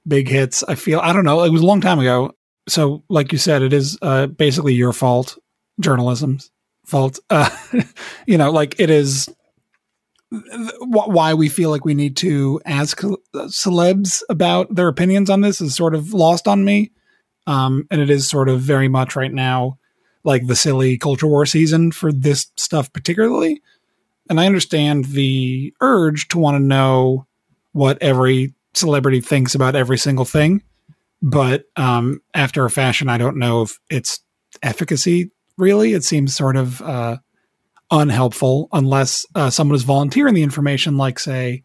big 0.06 0.28
hits. 0.28 0.62
I 0.64 0.74
feel. 0.74 1.00
I 1.00 1.12
don't 1.12 1.24
know. 1.24 1.42
It 1.44 1.50
was 1.50 1.62
a 1.62 1.66
long 1.66 1.80
time 1.80 1.98
ago. 1.98 2.32
So, 2.68 3.02
like 3.08 3.32
you 3.32 3.38
said, 3.38 3.62
it 3.62 3.72
is 3.72 3.98
uh, 4.02 4.26
basically 4.26 4.74
your 4.74 4.92
fault, 4.92 5.38
journalism's 5.80 6.50
fault. 6.86 7.18
Uh, 7.30 7.48
you 8.26 8.38
know, 8.38 8.50
like 8.50 8.78
it 8.78 8.90
is 8.90 9.28
why 10.80 11.34
we 11.34 11.48
feel 11.48 11.70
like 11.70 11.84
we 11.84 11.94
need 11.94 12.16
to 12.16 12.60
ask 12.66 13.00
celebs 13.00 14.22
about 14.28 14.74
their 14.74 14.88
opinions 14.88 15.30
on 15.30 15.40
this 15.40 15.60
is 15.60 15.74
sort 15.74 15.94
of 15.94 16.12
lost 16.12 16.46
on 16.46 16.64
me. 16.64 16.90
Um, 17.46 17.86
and 17.90 18.00
it 18.00 18.10
is 18.10 18.28
sort 18.28 18.48
of 18.48 18.60
very 18.60 18.88
much 18.88 19.16
right 19.16 19.32
now 19.32 19.78
like 20.24 20.46
the 20.46 20.56
silly 20.56 20.98
culture 20.98 21.26
war 21.26 21.46
season 21.46 21.90
for 21.90 22.12
this 22.12 22.48
stuff 22.56 22.92
particularly. 22.92 23.62
And 24.28 24.38
I 24.38 24.46
understand 24.46 25.06
the 25.06 25.72
urge 25.80 26.28
to 26.28 26.38
want 26.38 26.56
to 26.56 26.62
know 26.62 27.26
what 27.72 27.96
every 28.02 28.54
celebrity 28.78 29.20
thinks 29.20 29.54
about 29.54 29.76
every 29.76 29.98
single 29.98 30.24
thing. 30.24 30.62
But 31.20 31.64
um, 31.76 32.22
after 32.32 32.64
a 32.64 32.70
fashion, 32.70 33.08
I 33.08 33.18
don't 33.18 33.36
know 33.36 33.62
if 33.62 33.78
it's 33.90 34.20
efficacy 34.62 35.30
really. 35.56 35.92
It 35.92 36.04
seems 36.04 36.34
sort 36.34 36.56
of 36.56 36.80
uh, 36.80 37.18
unhelpful 37.90 38.68
unless 38.72 39.26
uh, 39.34 39.50
someone 39.50 39.74
is 39.74 39.82
volunteering 39.82 40.34
the 40.34 40.42
information, 40.42 40.96
like, 40.96 41.18
say, 41.18 41.64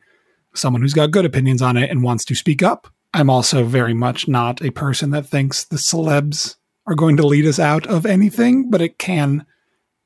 someone 0.55 0.81
who's 0.81 0.93
got 0.93 1.11
good 1.11 1.25
opinions 1.25 1.61
on 1.61 1.77
it 1.77 1.89
and 1.89 2.03
wants 2.03 2.25
to 2.25 2.35
speak 2.35 2.61
up. 2.61 2.87
I'm 3.13 3.29
also 3.29 3.63
very 3.63 3.93
much 3.93 4.27
not 4.27 4.61
a 4.63 4.71
person 4.71 5.11
that 5.11 5.27
thinks 5.27 5.63
the 5.63 5.77
celebs 5.77 6.55
are 6.87 6.95
going 6.95 7.17
to 7.17 7.27
lead 7.27 7.45
us 7.45 7.59
out 7.59 7.87
of 7.87 8.05
anything, 8.05 8.69
but 8.69 8.81
it 8.81 8.97
can 8.97 9.45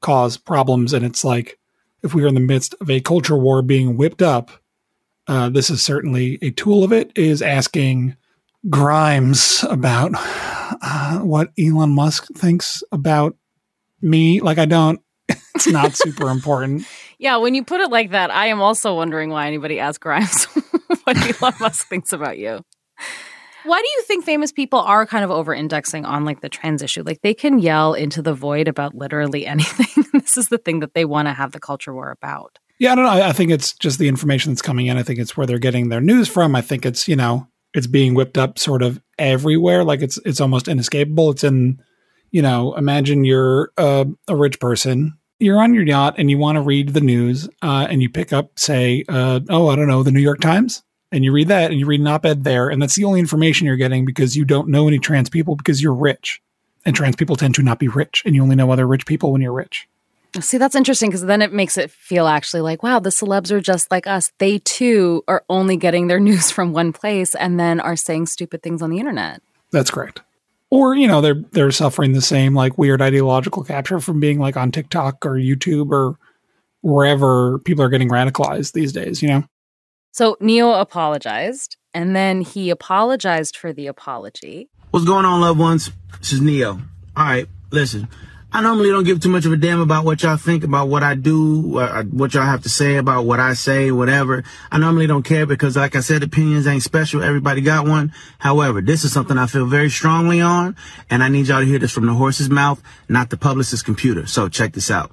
cause 0.02 0.38
problems. 0.38 0.94
And 0.94 1.06
it's 1.06 1.24
like, 1.24 1.58
if 2.04 2.14
we 2.14 2.24
are 2.24 2.28
in 2.28 2.36
the 2.36 2.40
midst 2.40 2.76
of 2.80 2.90
a 2.90 3.02
culture 3.02 3.38
war 3.38 3.62
being 3.62 3.98
whipped 3.98 4.22
up, 4.22 4.52
uh, 5.28 5.50
this 5.50 5.70
is 5.70 5.82
certainly 5.82 6.38
a 6.42 6.52
tool 6.52 6.84
of 6.84 6.92
it. 6.92 7.12
Is 7.16 7.42
asking 7.42 8.16
Grimes 8.70 9.64
about 9.70 10.12
uh, 10.16 11.20
what 11.20 11.52
Elon 11.60 11.92
Musk 11.92 12.28
thinks 12.36 12.84
about 12.92 13.36
me. 14.02 14.40
Like 14.42 14.58
I 14.58 14.66
don't. 14.66 15.00
It's 15.56 15.68
not 15.68 15.96
super 15.96 16.30
important. 16.30 16.86
yeah, 17.18 17.38
when 17.38 17.56
you 17.56 17.64
put 17.64 17.82
it 17.82 17.90
like 17.90 18.12
that, 18.12 18.30
I 18.30 18.46
am 18.48 18.62
also 18.62 18.94
wondering 18.96 19.32
why 19.32 19.48
anybody 19.48 19.80
asks 19.80 19.98
Grimes 19.98 20.46
what 21.04 21.18
Elon 21.18 21.56
Musk 21.60 21.88
thinks 21.88 22.14
about 22.14 22.38
you. 22.38 22.62
Why 23.64 23.82
do 23.82 23.88
you 23.96 24.04
think 24.04 24.24
famous 24.24 24.52
people 24.52 24.80
are 24.80 25.08
kind 25.08 25.26
of 25.26 25.32
over 25.32 25.56
indexing 25.56 26.06
on 26.06 26.26
like 26.26 26.42
the 26.42 26.48
trans 26.48 26.84
issue? 26.84 27.02
Like 27.04 27.22
they 27.24 27.34
can 27.34 27.58
yell 27.58 27.96
into 27.96 28.22
the 28.22 28.36
void 28.36 28.68
about 28.68 28.94
literally 28.94 29.48
anything. 29.48 30.06
this 30.14 30.38
is 30.38 30.50
the 30.50 30.60
thing 30.60 30.80
that 30.82 30.94
they 30.94 31.06
want 31.06 31.28
to 31.28 31.34
have 31.34 31.54
the 31.54 31.60
culture 31.60 31.94
war 31.94 32.12
about. 32.12 32.60
Yeah, 32.80 32.92
I 32.92 32.96
don't 32.96 33.06
know. 33.06 33.10
I 33.12 33.34
think 33.34 33.52
it's 33.52 33.74
just 33.74 33.98
the 33.98 34.08
information 34.08 34.52
that's 34.52 34.62
coming 34.62 34.86
in. 34.86 34.98
I 34.98 35.04
think 35.04 35.20
it's 35.20 35.36
where 35.36 35.48
they're 35.48 35.58
getting 35.58 35.90
their 35.90 36.02
news 36.02 36.28
from. 36.28 36.56
I 36.56 36.62
think 36.62 36.86
it's, 36.86 37.08
you 37.08 37.16
know, 37.16 37.48
it's 37.74 37.88
being 37.88 38.14
whipped 38.14 38.38
up 38.38 38.60
sort 38.60 38.84
of 38.84 39.02
everywhere. 39.18 39.84
Like 39.84 40.02
it's 40.02 40.20
it's 40.26 40.40
almost 40.40 40.68
inescapable. 40.68 41.32
It's 41.32 41.44
in, 41.44 41.82
you 42.30 42.42
know, 42.42 42.76
imagine 42.76 43.24
you're 43.24 43.72
a, 43.78 44.06
a 44.28 44.36
rich 44.36 44.60
person. 44.60 45.18
You're 45.40 45.60
on 45.60 45.74
your 45.74 45.84
yacht 45.84 46.16
and 46.18 46.30
you 46.30 46.38
want 46.38 46.56
to 46.56 46.62
read 46.62 46.90
the 46.90 47.02
news, 47.02 47.48
uh, 47.62 47.86
and 47.90 48.02
you 48.02 48.10
pick 48.10 48.34
up, 48.34 48.58
say, 48.58 49.06
uh, 49.08 49.40
oh, 49.50 49.68
I 49.68 49.76
don't 49.76 49.88
know, 49.88 50.02
the 50.02 50.12
New 50.12 50.20
York 50.20 50.40
Times, 50.40 50.82
and 51.12 51.24
you 51.24 51.32
read 51.32 51.50
that 51.50 51.70
and 51.70 51.80
you 51.80 51.86
read 51.86 52.00
an 52.00 52.08
op-ed 52.08 52.44
there, 52.44 52.70
and 52.70 52.82
that's 52.82 52.96
the 52.96 53.04
only 53.04 53.20
information 53.20 53.68
you're 53.68 53.76
getting 53.76 54.04
because 54.04 54.36
you 54.36 54.46
don't 54.46 54.68
know 54.68 54.88
any 54.88 54.98
trans 54.98 55.30
people 55.30 55.56
because 55.56 55.80
you're 55.80 55.94
rich, 55.94 56.42
and 56.86 56.96
trans 56.96 57.16
people 57.16 57.36
tend 57.36 57.54
to 57.54 57.62
not 57.62 57.78
be 57.78 57.88
rich, 57.88 58.24
and 58.26 58.34
you 58.34 58.42
only 58.42 58.56
know 58.56 58.72
other 58.72 58.88
rich 58.88 59.06
people 59.06 59.32
when 59.32 59.42
you're 59.42 59.54
rich. 59.54 59.88
See, 60.40 60.58
that's 60.58 60.76
interesting 60.76 61.10
because 61.10 61.26
then 61.26 61.42
it 61.42 61.54
makes 61.54 61.78
it 61.78 61.90
feel 61.90 62.28
actually 62.28 62.62
like, 62.62 62.84
wow, 62.84 63.00
the 63.00 63.10
celebs 63.10 63.52
are 63.52 63.62
just 63.62 63.90
like 63.92 64.08
us. 64.08 64.32
They 64.38 64.60
too 64.60 65.24
are 65.28 65.44
only 65.50 65.78
getting 65.78 66.08
their 66.08 66.20
news 66.20 66.52
from 66.52 66.74
one 66.74 66.94
place 66.94 67.36
and 67.36 67.60
then 67.60 67.80
are 67.80 67.96
saying 67.96 68.28
stupid 68.28 68.62
things 68.62 68.82
on 68.82 68.90
the 68.90 69.00
internet. 69.00 69.42
That's 69.72 69.92
correct. 69.92 70.22
Or, 70.70 70.96
you 70.96 71.08
know, 71.08 71.22
they're 71.22 71.42
they're 71.52 71.72
suffering 71.72 72.12
the 72.12 72.22
same 72.22 72.54
like 72.54 72.78
weird 72.78 73.02
ideological 73.02 73.64
capture 73.64 74.00
from 74.00 74.20
being 74.20 74.38
like 74.40 74.58
on 74.58 74.72
TikTok 74.72 75.26
or 75.26 75.32
YouTube 75.32 75.92
or 75.92 76.18
wherever 76.82 77.60
people 77.60 77.84
are 77.84 77.90
getting 77.90 78.10
radicalized 78.10 78.74
these 78.74 78.92
days, 78.92 79.22
you 79.22 79.30
know? 79.30 79.44
So 80.12 80.36
Ne-Yo 80.40 80.74
apologized 80.74 81.78
and 81.94 82.16
then 82.16 82.42
he 82.42 82.70
apologized 82.70 83.56
for 83.56 83.72
the 83.72 83.88
apology. 83.88 84.70
What's 84.92 85.06
going 85.06 85.26
on, 85.26 85.42
loved 85.42 85.60
ones? 85.60 85.92
This 86.20 86.34
is 86.34 86.42
Ne-Yo. 86.42 86.72
All 86.72 86.80
right, 87.16 87.48
listen. 87.72 88.08
I 88.52 88.62
normally 88.62 88.90
don't 88.90 89.04
give 89.04 89.20
too 89.20 89.30
much 89.30 89.46
of 89.46 89.52
a 89.52 89.58
damn 89.58 89.82
about 89.82 90.06
what 90.06 90.24
y'all 90.24 90.38
think 90.38 90.64
about 90.64 90.88
what 90.88 91.04
I 91.04 91.16
do, 91.16 91.80
uh, 91.80 92.04
what 92.04 92.34
y'all 92.34 92.46
have 92.46 92.64
to 92.64 92.70
say 92.70 92.96
about 92.96 93.26
what 93.26 93.42
I 93.42 93.54
say, 93.54 93.92
whatever. 93.92 94.44
I 94.72 94.78
normally 94.78 95.06
don't 95.06 95.24
care 95.24 95.46
because, 95.46 95.76
like 95.76 95.98
I 95.98 96.00
said, 96.00 96.24
opinions 96.24 96.66
ain't 96.66 96.82
special. 96.82 97.22
Everybody 97.22 97.60
got 97.60 97.86
one. 97.86 98.14
However, 98.40 98.82
this 98.82 99.04
is 99.04 99.12
something 99.12 99.38
I 99.38 99.48
feel 99.48 99.66
very 99.66 99.90
strongly 99.90 100.40
on, 100.40 100.78
and 101.10 101.24
I 101.24 101.28
need 101.28 101.48
y'all 101.48 101.60
to 101.60 101.66
hear 101.66 101.80
this 101.80 101.92
from 101.92 102.06
the 102.06 102.14
horse's 102.14 102.50
mouth, 102.50 102.82
not 103.10 103.30
the 103.30 103.38
publicist's 103.38 103.84
computer. 103.84 104.26
So 104.28 104.48
check 104.48 104.74
this 104.74 104.90
out. 104.90 105.12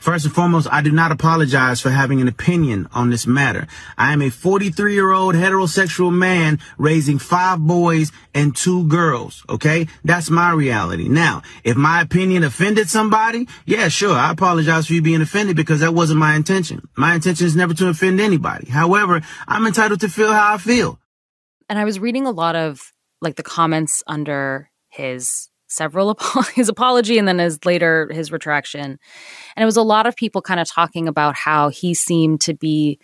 First 0.00 0.24
and 0.26 0.34
foremost, 0.34 0.68
I 0.70 0.80
do 0.82 0.92
not 0.92 1.12
apologize 1.12 1.80
for 1.80 1.90
having 1.90 2.20
an 2.20 2.28
opinion 2.28 2.88
on 2.92 3.10
this 3.10 3.26
matter. 3.26 3.66
I 3.96 4.12
am 4.12 4.22
a 4.22 4.30
43 4.30 4.94
year 4.94 5.10
old 5.10 5.34
heterosexual 5.34 6.12
man 6.12 6.58
raising 6.78 7.18
five 7.18 7.58
boys 7.60 8.12
and 8.34 8.54
two 8.54 8.86
girls. 8.88 9.44
Okay. 9.48 9.88
That's 10.04 10.30
my 10.30 10.52
reality. 10.52 11.08
Now, 11.08 11.42
if 11.64 11.76
my 11.76 12.00
opinion 12.00 12.44
offended 12.44 12.88
somebody, 12.88 13.48
yeah, 13.66 13.88
sure. 13.88 14.14
I 14.14 14.30
apologize 14.30 14.86
for 14.86 14.94
you 14.94 15.02
being 15.02 15.20
offended 15.20 15.56
because 15.56 15.80
that 15.80 15.94
wasn't 15.94 16.20
my 16.20 16.36
intention. 16.36 16.88
My 16.96 17.14
intention 17.14 17.46
is 17.46 17.56
never 17.56 17.74
to 17.74 17.88
offend 17.88 18.20
anybody. 18.20 18.70
However, 18.70 19.20
I'm 19.46 19.66
entitled 19.66 20.00
to 20.00 20.08
feel 20.08 20.32
how 20.32 20.54
I 20.54 20.58
feel. 20.58 20.98
And 21.68 21.78
I 21.78 21.84
was 21.84 21.98
reading 21.98 22.26
a 22.26 22.30
lot 22.30 22.56
of 22.56 22.92
like 23.20 23.36
the 23.36 23.42
comments 23.42 24.02
under 24.06 24.70
his 24.88 25.48
several 25.68 26.18
his 26.54 26.68
apology 26.68 27.18
and 27.18 27.28
then 27.28 27.38
his 27.38 27.64
later 27.64 28.10
his 28.12 28.32
retraction. 28.32 28.98
And 29.56 29.62
it 29.62 29.66
was 29.66 29.76
a 29.76 29.82
lot 29.82 30.06
of 30.06 30.16
people 30.16 30.42
kind 30.42 30.60
of 30.60 30.68
talking 30.68 31.08
about 31.08 31.34
how 31.34 31.68
he 31.68 31.94
seemed 31.94 32.40
to 32.42 32.54
be 32.54 32.98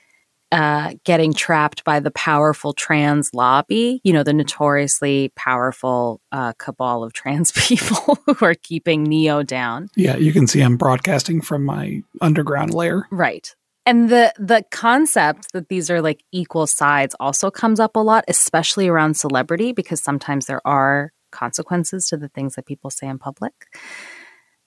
uh, 0.53 0.95
getting 1.05 1.33
trapped 1.33 1.83
by 1.83 1.99
the 1.99 2.13
powerful 2.13 2.73
trans 2.73 3.31
lobby 3.35 4.01
you 4.05 4.13
know 4.13 4.23
the 4.23 4.33
notoriously 4.33 5.33
powerful 5.35 6.21
uh, 6.31 6.53
cabal 6.59 7.03
of 7.03 7.13
trans 7.13 7.51
people 7.57 8.19
who 8.27 8.45
are 8.45 8.55
keeping 8.55 9.03
Ne-Yo 9.03 9.43
down. 9.43 9.89
Yeah 9.97 10.17
you 10.17 10.33
can 10.33 10.47
see 10.47 10.61
i'm 10.61 10.77
broadcasting 10.77 11.41
from 11.41 11.65
my 11.65 12.03
underground 12.21 12.73
lair. 12.73 13.09
Right. 13.11 13.55
And 13.87 14.09
the 14.09 14.33
the 14.39 14.65
concept 14.71 15.53
that 15.53 15.69
these 15.69 15.91
are 15.91 16.01
like 16.01 16.23
equal 16.33 16.67
sides 16.67 17.15
also 17.21 17.51
comes 17.51 17.81
up 17.81 17.97
a 17.97 18.01
lot, 18.01 18.25
especially 18.29 18.89
around 18.89 19.15
celebrity, 19.15 19.73
because 19.73 20.03
sometimes 20.03 20.47
there 20.47 20.67
are 20.67 21.13
consequences 21.35 22.07
to 22.09 22.17
the 22.17 22.29
things 22.29 22.55
that 22.55 22.67
people 22.67 22.91
say 22.91 23.07
in 23.07 23.19
public. 23.19 23.53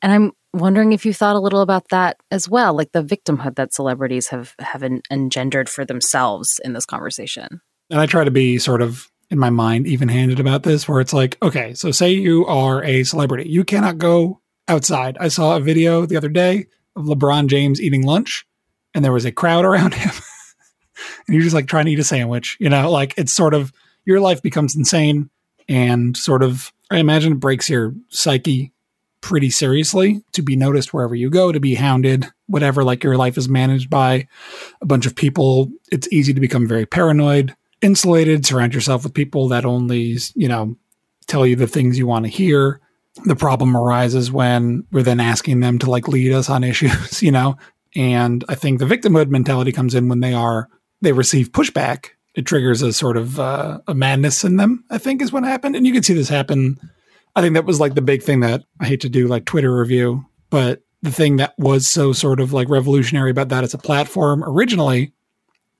And 0.01 0.11
I'm 0.11 0.31
wondering 0.53 0.93
if 0.93 1.05
you 1.05 1.13
thought 1.13 1.35
a 1.35 1.39
little 1.39 1.61
about 1.61 1.89
that 1.89 2.17
as 2.29 2.47
well, 2.47 2.75
like 2.75 2.91
the 2.91 3.03
victimhood 3.03 3.55
that 3.55 3.73
celebrities 3.73 4.27
have 4.27 4.53
have 4.59 4.83
en- 4.83 5.01
engendered 5.09 5.69
for 5.69 5.85
themselves 5.85 6.59
in 6.63 6.73
this 6.73 6.85
conversation. 6.85 7.61
And 7.89 7.99
I 7.99 8.05
try 8.05 8.23
to 8.23 8.31
be 8.31 8.59
sort 8.59 8.81
of 8.81 9.09
in 9.29 9.39
my 9.39 9.49
mind 9.49 9.87
even 9.87 10.07
handed 10.07 10.39
about 10.39 10.63
this, 10.63 10.87
where 10.87 11.01
it's 11.01 11.13
like, 11.13 11.37
okay, 11.41 11.73
so 11.73 11.91
say 11.91 12.11
you 12.11 12.45
are 12.45 12.83
a 12.83 13.03
celebrity, 13.03 13.49
you 13.49 13.63
cannot 13.63 13.97
go 13.97 14.41
outside. 14.67 15.17
I 15.19 15.27
saw 15.27 15.55
a 15.57 15.61
video 15.61 16.05
the 16.05 16.17
other 16.17 16.29
day 16.29 16.67
of 16.95 17.05
LeBron 17.05 17.47
James 17.47 17.81
eating 17.81 18.03
lunch, 18.03 18.45
and 18.93 19.03
there 19.03 19.11
was 19.11 19.25
a 19.25 19.31
crowd 19.31 19.65
around 19.69 19.93
him, 19.93 20.11
and 21.27 21.33
you're 21.33 21.43
just 21.43 21.55
like 21.55 21.67
trying 21.67 21.85
to 21.85 21.91
eat 21.91 21.99
a 21.99 22.03
sandwich. 22.03 22.57
You 22.59 22.69
know, 22.69 22.91
like 22.91 23.13
it's 23.17 23.33
sort 23.33 23.53
of 23.53 23.73
your 24.05 24.19
life 24.19 24.41
becomes 24.41 24.75
insane 24.75 25.29
and 25.67 26.15
sort 26.15 26.43
of 26.43 26.71
I 26.89 26.97
imagine 26.97 27.33
it 27.33 27.39
breaks 27.39 27.69
your 27.69 27.93
psyche 28.09 28.71
pretty 29.21 29.49
seriously 29.49 30.21
to 30.33 30.41
be 30.41 30.55
noticed 30.55 30.93
wherever 30.93 31.15
you 31.15 31.29
go, 31.29 31.51
to 31.51 31.59
be 31.59 31.75
hounded, 31.75 32.27
whatever, 32.45 32.83
like 32.83 33.03
your 33.03 33.17
life 33.17 33.37
is 33.37 33.49
managed 33.49 33.89
by 33.89 34.27
a 34.81 34.85
bunch 34.85 35.05
of 35.05 35.15
people. 35.15 35.69
It's 35.91 36.11
easy 36.11 36.33
to 36.33 36.39
become 36.39 36.67
very 36.67 36.85
paranoid, 36.85 37.55
insulated, 37.81 38.45
surround 38.45 38.73
yourself 38.73 39.03
with 39.03 39.13
people 39.13 39.49
that 39.49 39.65
only, 39.65 40.17
you 40.35 40.47
know, 40.47 40.77
tell 41.27 41.45
you 41.45 41.55
the 41.55 41.67
things 41.67 41.97
you 41.97 42.07
want 42.07 42.25
to 42.25 42.31
hear. 42.31 42.79
The 43.25 43.35
problem 43.35 43.75
arises 43.75 44.31
when 44.31 44.85
we're 44.91 45.03
then 45.03 45.19
asking 45.19 45.59
them 45.59 45.79
to 45.79 45.89
like 45.89 46.07
lead 46.07 46.31
us 46.31 46.49
on 46.49 46.63
issues, 46.63 47.21
you 47.21 47.31
know? 47.31 47.57
And 47.95 48.45
I 48.47 48.55
think 48.55 48.79
the 48.79 48.85
victimhood 48.85 49.29
mentality 49.29 49.71
comes 49.71 49.95
in 49.95 50.07
when 50.07 50.19
they 50.19 50.33
are, 50.33 50.69
they 51.01 51.11
receive 51.11 51.51
pushback. 51.51 52.11
It 52.37 52.45
triggers 52.45 52.81
a 52.81 52.93
sort 52.93 53.17
of 53.17 53.39
uh, 53.39 53.79
a 53.87 53.93
madness 53.93 54.45
in 54.45 54.55
them, 54.55 54.85
I 54.89 54.97
think 54.97 55.21
is 55.21 55.33
what 55.33 55.43
happened. 55.43 55.75
And 55.75 55.85
you 55.85 55.91
can 55.91 56.03
see 56.03 56.13
this 56.13 56.29
happen 56.29 56.79
I 57.37 57.41
think 57.41 57.53
that 57.53 57.65
was 57.65 57.79
like 57.79 57.93
the 57.93 58.01
big 58.01 58.23
thing 58.23 58.39
that 58.39 58.63
I 58.79 58.87
hate 58.87 59.01
to 59.01 59.09
do 59.09 59.27
like 59.27 59.45
Twitter 59.45 59.77
review, 59.77 60.25
but 60.49 60.81
the 61.03 61.11
thing 61.11 61.35
that 61.35 61.53
was 61.59 61.85
so 61.85 62.11
sort 62.11 62.39
of 62.39 62.51
like 62.51 62.67
revolutionary 62.67 63.29
about 63.29 63.49
that 63.49 63.63
as 63.63 63.75
a 63.75 63.77
platform 63.77 64.43
originally 64.43 65.13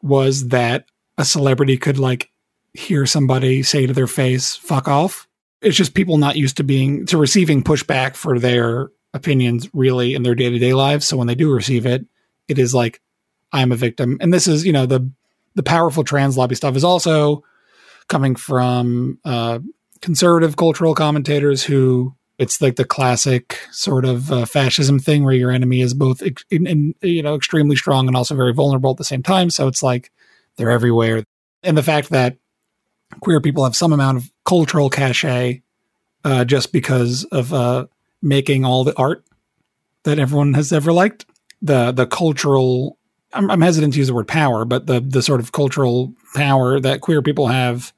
was 0.04 0.50
that 0.50 0.86
a 1.18 1.26
celebrity 1.26 1.76
could 1.76 1.98
like 1.98 2.30
hear 2.76 3.08
somebody 3.08 3.64
say 3.64 3.88
to 3.88 3.94
their 3.94 4.06
face, 4.06 4.56
fuck 4.56 4.88
off. 4.88 5.28
It's 5.60 5.76
just 5.76 5.96
people 5.96 6.20
not 6.20 6.36
used 6.36 6.58
to 6.58 6.64
being 6.64 7.08
to 7.08 7.18
receiving 7.18 7.64
pushback 7.64 8.16
for 8.16 8.38
their 8.38 8.92
opinions 9.16 9.68
really 9.74 10.14
in 10.14 10.22
their 10.22 10.36
day-to-day 10.36 10.76
lives. 10.76 11.08
So 11.08 11.18
when 11.18 11.26
they 11.26 11.34
do 11.34 11.52
receive 11.52 11.88
it, 11.88 12.06
it 12.48 12.60
is 12.60 12.76
like 12.76 13.02
I'm 13.52 13.72
a 13.72 13.76
victim. 13.76 14.20
And 14.22 14.32
this 14.32 14.48
is, 14.48 14.64
you 14.64 14.74
know, 14.74 14.86
the 14.86 15.12
the 15.58 15.64
powerful 15.64 16.04
trans 16.04 16.38
lobby 16.38 16.56
stuff 16.56 16.76
is 16.76 16.84
also 16.84 17.44
coming 18.08 18.36
from 18.36 19.20
uh, 19.26 19.60
conservative 20.02 20.56
cultural 20.56 20.96
commentators 20.96 21.64
who 21.64 22.16
it's 22.38 22.62
like 22.62 22.76
the 22.76 22.86
classic 22.86 23.60
sort 23.72 24.06
of 24.06 24.32
uh, 24.32 24.46
fascism 24.46 25.00
thing 25.00 25.24
where 25.24 25.34
your 25.34 25.50
enemy 25.50 25.82
is 25.82 25.96
both 25.96 26.22
in, 26.52 26.68
in, 26.68 26.94
you 27.02 27.24
know 27.24 27.36
extremely 27.36 27.76
strong 27.76 28.08
and 28.08 28.16
also 28.16 28.36
very 28.36 28.54
vulnerable 28.54 28.92
at 28.92 28.98
the 28.98 29.04
same 29.04 29.24
time. 29.24 29.50
So 29.50 29.68
it's 29.68 29.82
like 29.82 30.12
they're 30.56 30.70
everywhere. 30.70 31.24
And 31.64 31.76
the 31.76 31.84
fact 31.84 32.10
that 32.10 32.38
queer 33.22 33.42
people 33.42 33.64
have 33.64 33.76
some 33.76 33.92
amount 33.92 34.18
of 34.18 34.32
cultural 34.46 34.92
cachet 34.92 35.64
uh, 36.24 36.46
just 36.46 36.72
because 36.72 37.24
of 37.26 37.52
uh, 37.52 37.88
making 38.22 38.64
all 38.64 38.84
the 38.84 38.96
art 38.98 39.26
that 40.04 40.20
everyone 40.20 40.54
has 40.54 40.72
ever 40.72 40.94
liked 40.94 41.26
the 41.62 41.92
the 41.92 42.06
cultural 42.06 42.97
I'm, 43.34 43.52
I'm 43.52 43.62
hesitant 43.62 43.94
to 43.94 44.00
use 44.00 44.08
the 44.08 44.14
word 44.14 44.28
power 44.28 44.66
but 44.66 44.86
the 44.88 45.00
the 45.02 45.22
sort 45.22 45.40
of 45.40 45.52
cultural 45.52 46.14
power 46.36 46.80
that 46.80 47.02
queer 47.02 47.22
people 47.22 47.48
have 47.48 47.94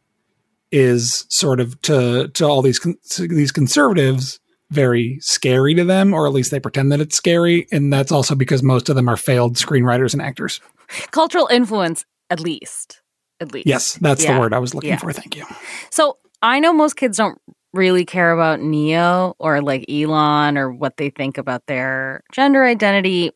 is 0.71 1.25
sort 1.29 1.59
of 1.59 1.79
to 1.83 2.27
to 2.29 2.45
all 2.45 2.61
these 2.61 2.79
con- 2.79 2.97
to 3.11 3.27
these 3.27 3.51
conservatives 3.51 4.39
very 4.71 5.17
scary 5.19 5.73
to 5.73 5.83
them, 5.83 6.13
or 6.13 6.27
at 6.27 6.31
least 6.33 6.51
they 6.51 6.59
pretend 6.59 6.91
that 6.91 6.99
it's 7.01 7.15
scary, 7.15 7.65
and 7.71 7.91
that's 7.91 8.11
also 8.11 8.35
because 8.35 8.61
most 8.61 8.87
of 8.87 8.95
them 8.95 9.09
are 9.09 9.17
failed 9.17 9.55
screenwriters 9.55 10.13
and 10.13 10.21
actors. 10.21 10.61
Cultural 11.09 11.47
influence, 11.47 12.05
at 12.29 12.39
least, 12.39 13.01
at 13.39 13.51
least. 13.51 13.65
Yes, 13.65 13.93
that's 13.95 14.23
Yeah. 14.23 14.35
the 14.35 14.39
word 14.39 14.53
I 14.53 14.59
was 14.59 14.75
looking 14.75 14.91
Yeah. 14.91 14.97
for. 14.97 15.11
Thank 15.11 15.35
you. 15.35 15.43
So 15.89 16.17
I 16.43 16.59
know 16.59 16.71
most 16.71 16.97
kids 16.97 17.17
don't 17.17 17.39
really 17.73 18.05
care 18.05 18.31
about 18.31 18.59
Ne-Yo 18.61 19.33
or 19.39 19.59
like 19.63 19.85
Elon 19.89 20.55
or 20.55 20.71
what 20.71 20.97
they 20.97 21.09
think 21.09 21.39
about 21.39 21.65
their 21.65 22.21
gender 22.31 22.63
identity. 22.63 23.31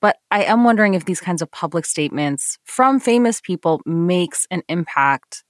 But 0.00 0.16
I 0.30 0.44
am 0.44 0.64
wondering 0.64 0.94
if 0.94 1.04
these 1.04 1.20
kinds 1.20 1.42
of 1.42 1.50
public 1.50 1.84
statements 1.84 2.58
from 2.64 3.00
famous 3.00 3.40
people 3.40 3.80
makes 3.84 4.46
an 4.50 4.62
impact 4.68 5.44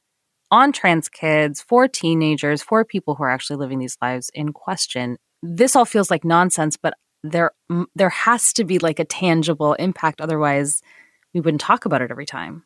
on 0.51 0.73
trans 0.73 1.09
kids, 1.09 1.63
for 1.63 1.87
teenagers, 1.87 2.63
for 2.63 2.85
people 2.85 3.15
who 3.15 3.23
are 3.23 3.31
actually 3.31 3.57
living 3.57 3.79
these 3.79 3.97
lives 4.03 4.31
in 4.35 4.53
question. 4.53 5.17
This 5.43 5.77
all 5.77 5.85
feels 5.85 6.11
like 6.11 6.25
nonsense, 6.25 6.77
but 6.77 6.95
there 7.23 7.53
there 7.95 8.09
has 8.09 8.53
to 8.55 8.65
be 8.65 8.79
like 8.79 8.99
a 8.99 9.05
tangible 9.05 9.75
impact 9.75 10.21
otherwise 10.21 10.81
we 11.35 11.41
wouldn't 11.41 11.61
talk 11.61 11.85
about 11.85 12.03
it 12.03 12.11
every 12.11 12.27
time. 12.27 12.65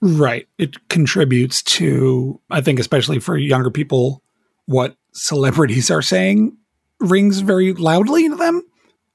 Right. 0.00 0.46
It 0.58 0.88
contributes 0.88 1.62
to, 1.64 2.40
I 2.50 2.60
think, 2.60 2.78
especially 2.78 3.18
for 3.18 3.36
younger 3.36 3.70
people, 3.70 4.22
what 4.66 4.96
celebrities 5.12 5.90
are 5.90 6.02
saying 6.02 6.56
rings 7.00 7.40
very 7.40 7.72
loudly 7.72 8.28
to 8.28 8.36
them. 8.36 8.62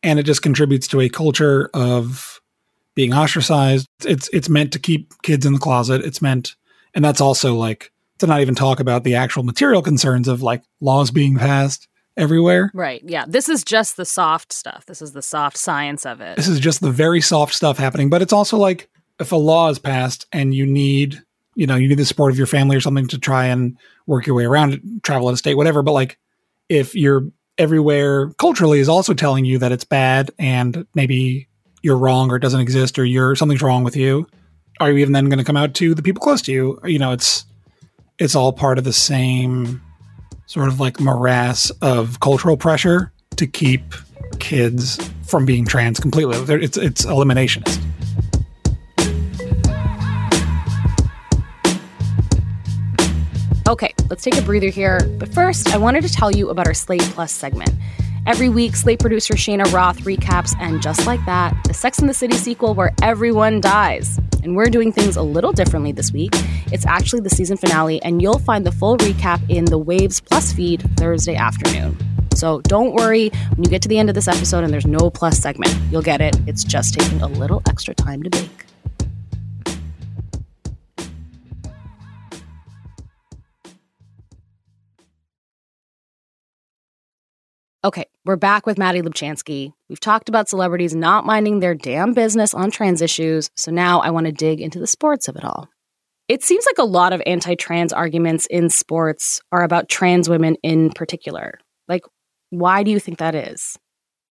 And 0.03 0.19
it 0.19 0.23
just 0.23 0.41
contributes 0.41 0.87
to 0.89 1.01
a 1.01 1.09
culture 1.09 1.69
of 1.73 2.41
being 2.95 3.13
ostracized. 3.13 3.87
It's 4.05 4.29
it's 4.33 4.49
meant 4.49 4.73
to 4.73 4.79
keep 4.79 5.13
kids 5.23 5.45
in 5.45 5.53
the 5.53 5.59
closet. 5.59 6.03
It's 6.03 6.21
meant 6.21 6.55
and 6.93 7.03
that's 7.03 7.21
also 7.21 7.55
like 7.55 7.91
to 8.19 8.27
not 8.27 8.41
even 8.41 8.55
talk 8.55 8.79
about 8.79 9.03
the 9.03 9.15
actual 9.15 9.43
material 9.43 9.81
concerns 9.81 10.27
of 10.27 10.41
like 10.41 10.63
laws 10.79 11.11
being 11.11 11.37
passed 11.37 11.87
everywhere. 12.15 12.71
Right. 12.73 13.01
Yeah. 13.05 13.25
This 13.27 13.49
is 13.49 13.63
just 13.63 13.97
the 13.97 14.05
soft 14.05 14.53
stuff. 14.53 14.85
This 14.85 15.01
is 15.01 15.13
the 15.13 15.21
soft 15.21 15.57
science 15.57 16.05
of 16.05 16.21
it. 16.21 16.35
This 16.35 16.47
is 16.47 16.59
just 16.59 16.81
the 16.81 16.91
very 16.91 17.21
soft 17.21 17.53
stuff 17.53 17.77
happening, 17.77 18.09
but 18.09 18.21
it's 18.21 18.33
also 18.33 18.57
like 18.57 18.89
if 19.19 19.31
a 19.31 19.37
law 19.37 19.69
is 19.69 19.79
passed 19.79 20.27
and 20.31 20.53
you 20.53 20.65
need, 20.65 21.21
you 21.55 21.65
know, 21.67 21.75
you 21.75 21.87
need 21.87 21.97
the 21.97 22.05
support 22.05 22.31
of 22.31 22.37
your 22.37 22.47
family 22.47 22.75
or 22.75 22.81
something 22.81 23.07
to 23.07 23.17
try 23.17 23.45
and 23.45 23.77
work 24.05 24.27
your 24.27 24.35
way 24.35 24.45
around 24.45 24.73
it, 24.73 24.81
travel 25.03 25.27
out 25.27 25.31
of 25.31 25.39
state, 25.39 25.55
whatever. 25.55 25.81
But 25.81 25.93
like 25.93 26.19
if 26.69 26.95
you're 26.95 27.27
everywhere 27.57 28.29
culturally 28.39 28.79
is 28.79 28.89
also 28.89 29.13
telling 29.13 29.45
you 29.45 29.59
that 29.59 29.71
it's 29.71 29.83
bad 29.83 30.31
and 30.39 30.85
maybe 30.95 31.47
you're 31.81 31.97
wrong 31.97 32.31
or 32.31 32.37
it 32.37 32.39
doesn't 32.39 32.61
exist 32.61 32.97
or 32.97 33.05
you're 33.05 33.35
something's 33.35 33.61
wrong 33.61 33.83
with 33.83 33.95
you, 33.95 34.27
are 34.79 34.91
you 34.91 34.97
even 34.97 35.13
then 35.13 35.25
going 35.25 35.37
to 35.37 35.43
come 35.43 35.57
out 35.57 35.73
to 35.75 35.93
the 35.93 36.01
people 36.01 36.21
close 36.21 36.41
to 36.43 36.51
you? 36.51 36.79
You 36.83 36.99
know, 36.99 37.11
it's 37.11 37.45
it's 38.19 38.35
all 38.35 38.53
part 38.53 38.77
of 38.77 38.83
the 38.83 38.93
same 38.93 39.81
sort 40.45 40.67
of 40.67 40.79
like 40.79 40.99
morass 40.99 41.69
of 41.81 42.19
cultural 42.19 42.57
pressure 42.57 43.11
to 43.35 43.47
keep 43.47 43.93
kids 44.39 44.97
from 45.25 45.45
being 45.45 45.65
trans 45.65 45.99
completely. 45.99 46.37
It's 46.63 46.77
it's 46.77 47.05
eliminationist. 47.05 47.81
Okay, 53.65 53.93
let's 54.10 54.23
take 54.23 54.38
a 54.38 54.41
breather 54.41 54.67
here. 54.67 54.99
But 55.17 55.34
first, 55.34 55.73
I 55.73 55.78
wanted 55.78 56.04
to 56.04 56.10
tell 56.10 56.30
you 56.30 56.49
about 56.49 56.67
our 56.67 56.73
Slate 56.73 57.02
Plus 57.02 57.32
segment. 57.32 57.71
Every 58.28 58.49
week, 58.49 58.76
Slate 58.76 58.99
producer 58.99 59.38
Cheyna 59.38 59.63
Roth 59.65 59.99
recaps, 59.99 60.54
and 60.60 60.82
just 60.82 61.06
like 61.08 61.23
that, 61.26 61.56
the 61.65 61.73
Sex 61.73 61.99
and 61.99 62.10
the 62.10 62.13
City 62.13 62.36
sequel 62.36 62.73
where 62.73 62.93
everyone 63.02 63.62
dies. 63.62 64.19
And 64.43 64.58
we're 64.58 64.69
doing 64.69 64.91
things 64.91 65.15
a 65.15 65.21
little 65.21 65.54
differently 65.54 65.93
this 65.93 66.12
week. 66.12 66.32
It's 66.73 66.86
actually 66.86 67.21
the 67.21 67.30
season 67.30 67.56
finale, 67.56 68.04
and 68.04 68.21
you'll 68.21 68.39
find 68.39 68.65
the 68.65 68.71
full 68.71 68.97
recap 68.97 69.41
in 69.49 69.63
the 69.63 69.78
Waves 69.78 70.19
Plus 70.19 70.52
feed 70.52 70.84
Thursday 70.97 71.36
afternoon. 71.36 71.97
So 72.36 72.60
don't 72.62 72.93
worry 72.93 73.30
when 73.56 73.63
you 73.63 73.69
get 73.69 73.82
to 73.84 73.88
the 73.88 73.97
end 73.97 74.10
of 74.10 74.15
this 74.15 74.28
episode 74.28 74.63
and 74.63 74.73
there's 74.73 74.88
no 74.88 75.10
plus 75.10 75.38
segment. 75.38 75.73
You'll 75.91 76.02
get 76.02 76.19
it. 76.19 76.36
It's 76.47 76.63
just 76.63 76.95
taking 76.95 77.21
a 77.21 77.28
little 77.28 77.62
extra 77.69 77.93
time 77.93 78.23
to 78.23 78.30
bake. 78.30 78.65
Okay, 87.86 88.06
we're 88.24 88.38
back 88.38 88.65
with 88.65 88.78
Mattie 88.78 89.02
Lubchansky. 89.02 89.74
We've 89.89 90.00
talked 90.00 90.30
about 90.30 90.48
celebrities 90.48 90.96
not 90.96 91.26
minding 91.26 91.60
their 91.60 91.76
damn 91.76 92.13
business 92.13 92.54
on 92.54 92.72
trans 92.72 93.02
issues, 93.02 93.50
so 93.58 93.72
now 93.72 94.00
I 94.00 94.10
want 94.10 94.26
to 94.26 94.32
dig 94.32 94.62
into 94.62 94.80
the 94.80 94.88
sports 94.88 95.28
of 95.28 95.36
it 95.36 95.43
all. 95.43 95.67
It 96.30 96.43
seems 96.43 96.65
like 96.65 96.78
a 96.78 96.89
lot 96.89 97.12
of 97.12 97.22
anti 97.26 97.56
trans 97.56 97.91
arguments 97.91 98.46
in 98.46 98.69
sports 98.69 99.41
are 99.52 99.63
about 99.63 99.89
trans 99.89 100.30
women 100.30 100.56
in 100.63 100.91
particular. 100.91 101.60
Like, 101.89 102.04
why 102.52 102.84
do 102.84 102.91
you 102.91 103.02
think 103.02 103.17
that 103.17 103.36
is? 103.36 103.78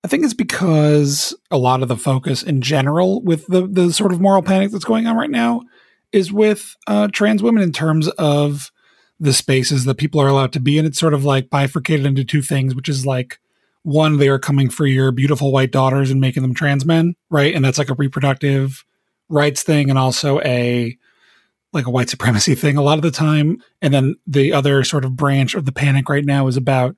I 0.03 0.09
think 0.09 0.25
it's 0.25 0.33
because 0.33 1.37
a 1.51 1.59
lot 1.59 1.83
of 1.83 1.89
the 1.89 1.99
focus 1.99 2.43
in 2.43 2.63
general 2.63 3.23
with 3.23 3.47
the 3.49 3.67
the 3.67 3.93
sort 3.93 4.13
of 4.13 4.23
moral 4.23 4.43
panic 4.43 4.71
that's 4.71 4.87
going 4.87 5.07
on 5.07 5.19
right 5.19 5.31
now 5.31 5.61
is 6.13 6.33
with 6.33 6.77
uh, 6.87 7.09
trans 7.09 7.43
women 7.43 7.63
in 7.63 7.73
terms 7.73 8.09
of 8.09 8.73
the 9.21 9.33
spaces 9.33 9.85
that 9.85 9.97
people 9.97 10.21
are 10.21 10.29
allowed 10.29 10.53
to 10.53 10.61
be 10.61 10.79
in. 10.79 10.87
It's 10.87 10.99
sort 10.99 11.15
of 11.15 11.25
like 11.25 11.51
bifurcated 11.51 12.07
into 12.07 12.25
two 12.25 12.43
things, 12.43 12.75
which 12.75 12.89
is 12.89 13.07
like 13.07 13.39
one, 13.83 14.17
they 14.17 14.29
are 14.29 14.39
coming 14.39 14.71
for 14.71 14.87
your 14.87 15.13
beautiful 15.13 15.53
white 15.53 15.71
daughters 15.71 16.11
and 16.11 16.21
making 16.21 16.43
them 16.43 16.55
trans 16.55 16.85
men, 16.85 17.15
right? 17.31 17.55
And 17.55 17.65
that's 17.65 17.79
like 17.79 17.91
a 17.91 17.95
reproductive 17.95 18.85
rights 19.29 19.63
thing 19.63 19.91
and 19.91 19.99
also 19.99 20.41
a 20.41 20.97
like 21.73 21.87
a 21.87 21.91
white 21.91 22.09
supremacy 22.09 22.55
thing 22.55 22.77
a 22.77 22.83
lot 22.83 22.99
of 22.99 23.03
the 23.03 23.11
time. 23.11 23.63
And 23.83 23.93
then 23.93 24.17
the 24.27 24.53
other 24.53 24.85
sort 24.85 25.05
of 25.05 25.17
branch 25.17 25.55
of 25.55 25.67
the 25.67 25.73
panic 25.73 26.09
right 26.09 26.25
now 26.25 26.47
is 26.47 26.57
about 26.57 26.97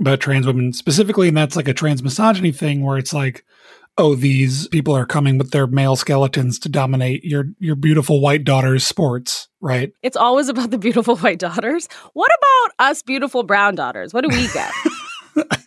about 0.00 0.20
trans 0.20 0.46
women 0.46 0.72
specifically, 0.72 1.28
and 1.28 1.36
that's 1.36 1.54
like 1.54 1.68
a 1.68 1.74
trans 1.74 2.02
misogyny 2.02 2.50
thing 2.50 2.82
where 2.82 2.98
it's 2.98 3.12
like, 3.12 3.44
oh, 3.98 4.14
these 4.14 4.68
people 4.68 4.96
are 4.96 5.06
coming 5.06 5.38
with 5.38 5.50
their 5.50 5.66
male 5.66 5.96
skeletons 5.96 6.58
to 6.60 6.68
dominate 6.68 7.24
your 7.24 7.46
your 7.58 7.76
beautiful 7.76 8.20
white 8.20 8.44
daughter's 8.44 8.86
sports, 8.86 9.48
right? 9.60 9.92
It's 10.02 10.16
always 10.16 10.48
about 10.48 10.70
the 10.70 10.78
beautiful 10.78 11.16
white 11.16 11.38
daughters. 11.38 11.88
What 12.12 12.30
about 12.38 12.90
us 12.90 13.02
beautiful 13.02 13.42
brown 13.42 13.74
daughters? 13.74 14.12
What 14.12 14.22
do 14.22 14.28
we 14.28 14.48
get? 14.48 14.72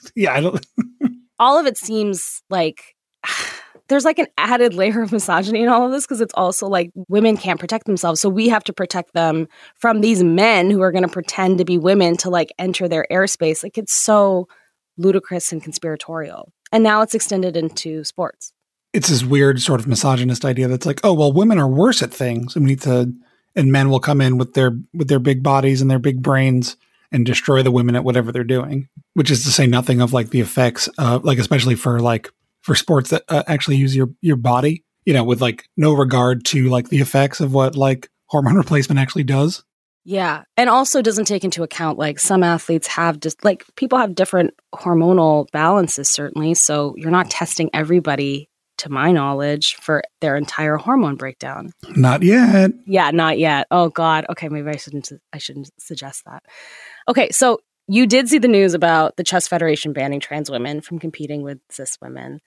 yeah, 0.16 0.34
I 0.34 0.42
don't 0.42 0.66
all 1.40 1.60
of 1.60 1.66
it 1.66 1.78
seems 1.78 2.42
like 2.50 2.96
there's 3.88 4.06
like 4.06 4.18
an 4.18 4.28
added 4.38 4.74
layer 4.74 5.02
of 5.02 5.12
misogyny 5.12 5.62
in 5.62 5.70
all 5.70 5.86
of 5.86 5.92
this 5.92 6.06
because 6.06 6.22
it's 6.22 6.34
also 6.34 6.68
like 6.68 6.92
women 7.08 7.38
can't 7.38 7.60
protect 7.60 7.86
themselves. 7.86 8.20
So 8.20 8.30
we 8.30 8.48
have 8.50 8.64
to 8.64 8.74
protect 8.74 9.14
them 9.14 9.48
from 9.76 10.02
these 10.02 10.24
men 10.24 10.72
who 10.72 10.82
are 10.82 10.92
going 10.92 11.04
to 11.04 11.10
pretend 11.10 11.60
to 11.60 11.66
be 11.66 11.78
women 11.78 12.18
to 12.18 12.30
like 12.32 12.52
enter 12.58 12.88
their 12.88 13.06
airspace. 13.12 13.62
Like 13.62 13.78
it's 13.78 13.94
so 13.94 14.48
ludicrous 14.98 15.52
and 15.52 15.62
conspiratorial. 15.62 16.52
And 16.76 16.84
now 16.84 17.02
it's 17.02 17.16
extended 17.16 17.56
into 17.56 18.04
sports. 18.04 18.52
It's 18.92 19.08
this 19.08 19.24
weird 19.24 19.62
sort 19.62 19.80
of 19.80 19.88
misogynist 19.88 20.44
idea 20.44 20.68
that's 20.68 20.86
like, 20.86 21.00
oh 21.06 21.14
well, 21.14 21.32
women 21.32 21.58
are 21.58 21.70
worse 21.70 22.02
at 22.02 22.14
things. 22.14 22.54
And 22.54 22.66
we 22.66 22.72
need 22.72 22.82
to 22.82 23.14
and 23.56 23.72
men 23.72 23.90
will 23.90 24.02
come 24.02 24.20
in 24.20 24.38
with 24.38 24.56
their 24.56 24.78
with 24.94 25.08
their 25.08 25.20
big 25.20 25.42
bodies 25.42 25.82
and 25.82 25.90
their 25.90 26.00
big 26.00 26.22
brains 26.22 26.76
and 27.14 27.26
destroy 27.26 27.64
the 27.64 27.72
women 27.72 27.96
at 27.96 28.04
whatever 28.04 28.30
they're 28.30 28.44
doing. 28.44 28.90
Which 29.14 29.32
is 29.32 29.46
to 29.46 29.52
say 29.52 29.68
nothing 29.68 30.02
of 30.02 30.12
like 30.12 30.32
the 30.32 30.42
effects, 30.42 30.90
uh, 30.98 31.22
like 31.24 31.38
especially 31.38 31.76
for 31.76 32.02
like 32.02 32.30
for 32.62 32.76
sports 32.76 33.10
that 33.12 33.24
uh, 33.30 33.44
actually 33.48 33.78
use 33.78 33.96
your 33.96 34.10
your 34.20 34.36
body, 34.36 34.84
you 35.06 35.14
know, 35.14 35.24
with 35.24 35.40
like 35.40 35.70
no 35.78 35.94
regard 35.94 36.44
to 36.48 36.68
like 36.68 36.90
the 36.90 37.00
effects 37.00 37.40
of 37.40 37.54
what 37.54 37.78
like 37.78 38.10
hormone 38.26 38.56
replacement 38.58 39.00
actually 39.00 39.24
does. 39.24 39.64
Yeah. 40.06 40.44
And 40.56 40.70
also 40.70 41.02
doesn't 41.02 41.26
take 41.26 41.44
into 41.44 41.64
account 41.64 41.98
like 41.98 42.20
some 42.20 42.44
athletes 42.44 42.88
have 42.88 43.20
just 43.20 43.44
like 43.44 43.66
people 43.76 43.98
have 44.00 44.16
different 44.16 44.54
hormonal 44.74 45.50
balances, 45.52 46.10
certainly. 46.10 46.54
So 46.54 46.94
you're 46.98 47.12
not 47.12 47.30
testing 47.30 47.70
everybody, 47.74 48.50
to 48.78 48.90
my 48.92 49.12
knowledge, 49.12 49.76
for 49.82 50.04
their 50.22 50.36
entire 50.36 50.76
hormone 50.76 51.16
breakdown. 51.16 51.72
Not 51.96 52.24
yet. 52.24 52.72
Yeah, 52.86 53.12
not 53.12 53.40
yet. 53.40 53.68
Oh 53.72 53.90
God. 53.90 54.26
Okay, 54.30 54.50
maybe 54.50 54.70
I 54.70 54.76
shouldn't 54.76 55.12
I 55.34 55.38
shouldn't 55.38 55.72
suggest 55.80 56.24
that. 56.26 56.44
Okay, 57.08 57.30
so 57.32 57.60
you 57.88 58.06
did 58.06 58.30
see 58.30 58.38
the 58.38 58.48
news 58.48 58.74
about 58.74 59.16
the 59.16 59.24
chess 59.24 59.48
federation 59.48 59.94
banning 59.94 60.20
trans 60.20 60.52
women 60.52 60.82
from 60.82 61.00
competing 61.00 61.42
with 61.42 61.60
cis 61.70 61.98
women 62.02 62.42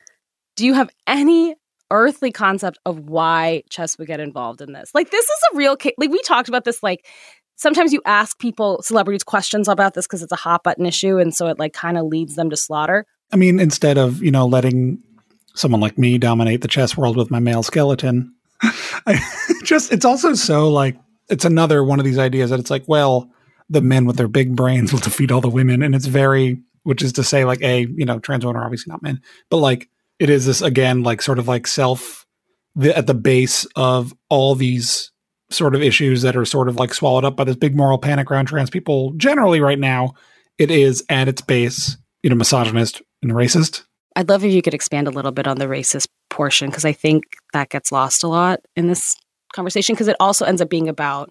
do 0.59 0.67
you 0.67 0.75
have 0.75 0.91
any 1.07 1.55
earthly 1.91 2.33
concept 2.33 2.79
of 2.85 2.99
why 2.99 3.63
chess 3.71 3.97
would 3.97 4.09
get 4.09 4.19
involved 4.19 4.61
in 4.61 4.73
this? 4.73 4.91
Like, 4.93 5.11
this 5.11 5.25
is 5.25 5.39
a 5.53 5.57
real 5.57 5.77
case. 5.77 5.95
Like, 5.97 6.11
we 6.11 6.21
talked 6.23 6.49
about 6.49 6.65
this, 6.65 6.83
like, 6.83 7.07
sometimes 7.59 7.93
you 7.93 8.01
ask 8.07 8.39
people, 8.39 8.81
celebrities, 8.83 9.23
questions 9.23 9.69
about 9.69 9.95
this 9.95 10.07
because 10.07 10.23
it's 10.23 10.33
a 10.33 10.37
hot 10.37 10.65
button 10.65 10.87
issue. 10.87 11.19
And 11.19 11.35
so 11.35 11.49
it, 11.49 11.59
like, 11.59 11.75
kind 11.75 11.99
of 11.99 12.07
leads 12.07 12.35
them 12.35 12.49
to 12.51 12.57
slaughter. 12.57 13.05
I 13.31 13.37
mean, 13.37 13.61
instead 13.61 13.99
of, 13.99 14.23
you 14.23 14.31
know, 14.31 14.47
letting 14.47 15.03
someone 15.55 15.81
like 15.81 15.99
me 15.99 16.17
dominate 16.19 16.63
the 16.63 16.69
chess 16.69 16.97
world 16.97 17.17
with 17.17 17.31
my 17.31 17.41
male 17.41 17.63
skeleton, 17.63 18.35
I 18.63 19.21
just, 19.65 19.93
it's 19.93 20.05
also 20.05 20.33
so, 20.35 20.71
like, 20.71 20.97
it's 21.29 21.45
another 21.45 21.85
one 21.85 21.99
of 21.99 22.07
these 22.07 22.19
ideas 22.19 22.51
that 22.51 22.61
it's 22.61 22.71
like, 22.71 22.85
well, 22.87 23.31
the 23.69 23.83
men 23.83 24.07
with 24.07 24.17
their 24.17 24.29
big 24.29 24.57
brains 24.57 24.93
will 24.95 25.01
defeat 25.01 25.31
all 25.31 25.43
the 25.43 25.51
women. 25.51 25.83
And 25.83 25.95
it's 25.95 26.07
very, 26.07 26.63
which 26.85 27.03
is 27.03 27.13
to 27.15 27.25
say, 27.25 27.45
like, 27.45 27.61
a, 27.61 27.81
you 27.81 28.07
know, 28.07 28.19
trans 28.19 28.47
women 28.47 28.63
are 28.63 28.65
obviously 28.65 28.91
not 28.91 29.03
men, 29.03 29.21
but 29.51 29.59
like, 29.59 29.89
it 30.19 30.31
is 30.31 30.47
this 30.47 30.63
again 30.63 31.03
like 31.03 31.23
sort 31.23 31.39
of 31.39 31.49
like 31.49 31.67
self 31.67 32.27
the, 32.75 32.97
at 32.97 33.07
the 33.07 33.15
base 33.15 33.67
of 33.77 34.15
all 34.29 34.55
these 34.55 35.11
sort 35.51 35.75
of 35.75 35.83
issues 35.83 36.23
that 36.23 36.37
are 36.37 36.45
sort 36.45 36.69
of 36.69 36.77
like 36.77 36.93
swallowed 36.93 37.25
up 37.25 37.37
by 37.37 37.45
this 37.45 37.57
big 37.57 37.77
moral 37.77 37.99
panic 37.99 38.31
around 38.31 38.47
trans 38.47 38.71
people 38.71 39.13
generally 39.17 39.61
right 39.61 39.79
now 39.79 40.13
it 40.59 40.71
is 40.71 41.05
at 41.09 41.29
its 41.29 41.41
base 41.41 41.97
you 42.23 42.31
know 42.31 42.37
misogynist 42.37 43.03
and 43.23 43.33
racist 43.33 43.85
i'd 44.17 44.29
love 44.29 44.45
if 44.45 44.53
you 44.53 44.63
could 44.63 44.75
expand 44.75 45.09
a 45.09 45.13
little 45.13 45.33
bit 45.33 45.47
on 45.47 45.59
the 45.59 45.67
racist 45.67 46.09
portion 46.29 46.69
because 46.69 46.85
i 46.85 46.93
think 46.93 47.25
that 47.53 47.71
gets 47.71 47.91
lost 47.91 48.23
a 48.23 48.29
lot 48.29 48.61
in 48.77 48.89
this 48.89 49.17
conversation 49.55 49.95
because 49.95 50.09
it 50.09 50.17
also 50.21 50.45
ends 50.45 50.61
up 50.61 50.69
being 50.69 50.89
about 50.89 51.31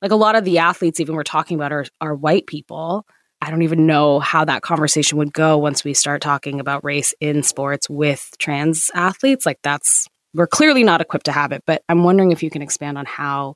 like 0.00 0.10
a 0.10 0.16
lot 0.16 0.34
of 0.34 0.44
the 0.44 0.58
athletes 0.58 0.98
even 0.98 1.14
we're 1.14 1.22
talking 1.22 1.56
about 1.56 1.72
are, 1.72 1.86
are 2.00 2.14
white 2.14 2.46
people 2.46 3.06
I 3.42 3.50
don't 3.50 3.62
even 3.62 3.86
know 3.86 4.20
how 4.20 4.44
that 4.44 4.62
conversation 4.62 5.18
would 5.18 5.32
go 5.32 5.58
once 5.58 5.82
we 5.82 5.94
start 5.94 6.22
talking 6.22 6.60
about 6.60 6.84
race 6.84 7.12
in 7.18 7.42
sports 7.42 7.90
with 7.90 8.30
trans 8.38 8.88
athletes. 8.94 9.44
Like 9.44 9.58
that's 9.64 10.06
we're 10.34 10.46
clearly 10.46 10.84
not 10.84 11.00
equipped 11.00 11.26
to 11.26 11.32
have 11.32 11.52
it, 11.52 11.62
but 11.66 11.82
I'm 11.88 12.04
wondering 12.04 12.32
if 12.32 12.42
you 12.42 12.50
can 12.50 12.62
expand 12.62 12.98
on 12.98 13.06
how 13.06 13.54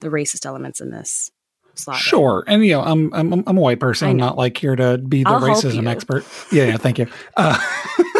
the 0.00 0.08
racist 0.08 0.46
elements 0.46 0.80
in 0.80 0.90
this 0.90 1.30
slot. 1.74 1.98
Sure, 1.98 2.44
and 2.46 2.64
you 2.64 2.72
know, 2.72 2.82
I'm 2.82 3.12
I'm 3.14 3.44
I'm 3.46 3.56
a 3.56 3.60
white 3.60 3.80
person. 3.80 4.08
I'm 4.08 4.16
not 4.16 4.36
like 4.36 4.56
here 4.56 4.76
to 4.76 4.98
be 4.98 5.22
the 5.22 5.30
I'll 5.30 5.40
racism 5.40 5.88
expert. 5.88 6.24
Yeah, 6.52 6.64
yeah, 6.64 6.76
thank 6.76 6.98
you. 6.98 7.06
Uh, 7.36 7.58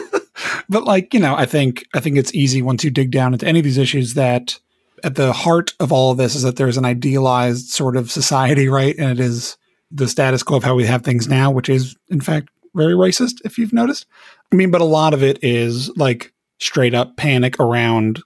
but 0.68 0.84
like 0.84 1.12
you 1.14 1.20
know, 1.20 1.34
I 1.34 1.44
think 1.44 1.86
I 1.94 2.00
think 2.00 2.16
it's 2.16 2.34
easy 2.34 2.62
once 2.62 2.84
you 2.84 2.90
dig 2.90 3.10
down 3.10 3.32
into 3.32 3.46
any 3.46 3.58
of 3.58 3.64
these 3.64 3.78
issues 3.78 4.14
that 4.14 4.58
at 5.04 5.14
the 5.14 5.32
heart 5.32 5.74
of 5.80 5.92
all 5.92 6.12
of 6.12 6.18
this 6.18 6.34
is 6.34 6.42
that 6.42 6.56
there's 6.56 6.76
an 6.76 6.84
idealized 6.84 7.68
sort 7.68 7.96
of 7.96 8.10
society, 8.10 8.68
right? 8.68 8.96
And 8.98 9.12
it 9.12 9.20
is 9.20 9.56
the 9.90 10.08
status 10.08 10.42
quo 10.42 10.56
of 10.56 10.64
how 10.64 10.74
we 10.74 10.86
have 10.86 11.02
things 11.02 11.28
now, 11.28 11.50
which 11.50 11.68
is 11.68 11.96
in 12.08 12.20
fact 12.20 12.48
very 12.74 12.94
racist, 12.94 13.36
if 13.44 13.58
you've 13.58 13.72
noticed. 13.72 14.06
I 14.52 14.56
mean, 14.56 14.70
but 14.70 14.80
a 14.80 14.84
lot 14.84 15.14
of 15.14 15.22
it 15.22 15.38
is 15.42 15.94
like 15.96 16.32
straight 16.58 16.94
up 16.94 17.16
panic 17.16 17.58
around, 17.60 18.22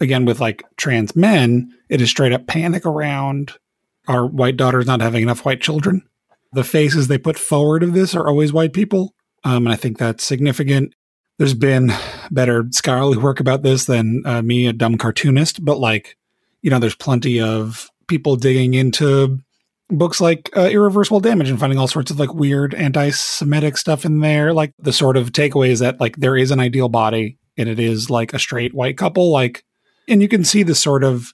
again, 0.00 0.24
with 0.24 0.40
like 0.40 0.64
trans 0.76 1.14
men, 1.14 1.72
it 1.88 2.00
is 2.00 2.10
straight 2.10 2.32
up 2.32 2.46
panic 2.46 2.84
around 2.86 3.52
our 4.08 4.26
white 4.26 4.56
daughters 4.56 4.86
not 4.86 5.00
having 5.00 5.22
enough 5.22 5.44
white 5.44 5.60
children. 5.60 6.02
The 6.52 6.64
faces 6.64 7.06
they 7.06 7.18
put 7.18 7.38
forward 7.38 7.82
of 7.82 7.92
this 7.92 8.14
are 8.14 8.26
always 8.26 8.52
white 8.52 8.72
people. 8.72 9.14
Um, 9.44 9.66
and 9.66 9.72
I 9.72 9.76
think 9.76 9.98
that's 9.98 10.24
significant. 10.24 10.94
There's 11.38 11.54
been 11.54 11.92
better 12.30 12.66
scholarly 12.70 13.16
work 13.16 13.40
about 13.40 13.62
this 13.62 13.86
than 13.86 14.22
uh, 14.26 14.42
me, 14.42 14.66
a 14.66 14.72
dumb 14.72 14.98
cartoonist, 14.98 15.64
but 15.64 15.78
like, 15.78 16.16
you 16.60 16.70
know, 16.70 16.78
there's 16.78 16.96
plenty 16.96 17.40
of 17.40 17.88
people 18.08 18.36
digging 18.36 18.74
into 18.74 19.38
books 19.88 20.20
like 20.20 20.50
uh, 20.56 20.68
Irreversible 20.68 21.20
Damage 21.20 21.48
and 21.48 21.58
finding 21.58 21.78
all 21.78 21.88
sorts 21.88 22.10
of 22.10 22.20
like 22.20 22.34
weird 22.34 22.74
anti-Semitic 22.74 23.78
stuff 23.78 24.04
in 24.04 24.20
there. 24.20 24.52
Like 24.52 24.74
the 24.78 24.92
sort 24.92 25.16
of 25.16 25.32
takeaway 25.32 25.68
is 25.68 25.78
that 25.78 26.00
like 26.00 26.16
there 26.16 26.36
is 26.36 26.50
an 26.50 26.60
ideal 26.60 26.88
body 26.88 27.38
and 27.60 27.68
it 27.68 27.78
is 27.78 28.10
like 28.10 28.32
a 28.34 28.38
straight 28.38 28.74
white 28.74 28.96
couple. 28.96 29.30
Like, 29.30 29.64
and 30.08 30.22
you 30.22 30.28
can 30.28 30.44
see 30.44 30.62
the 30.62 30.74
sort 30.74 31.04
of 31.04 31.32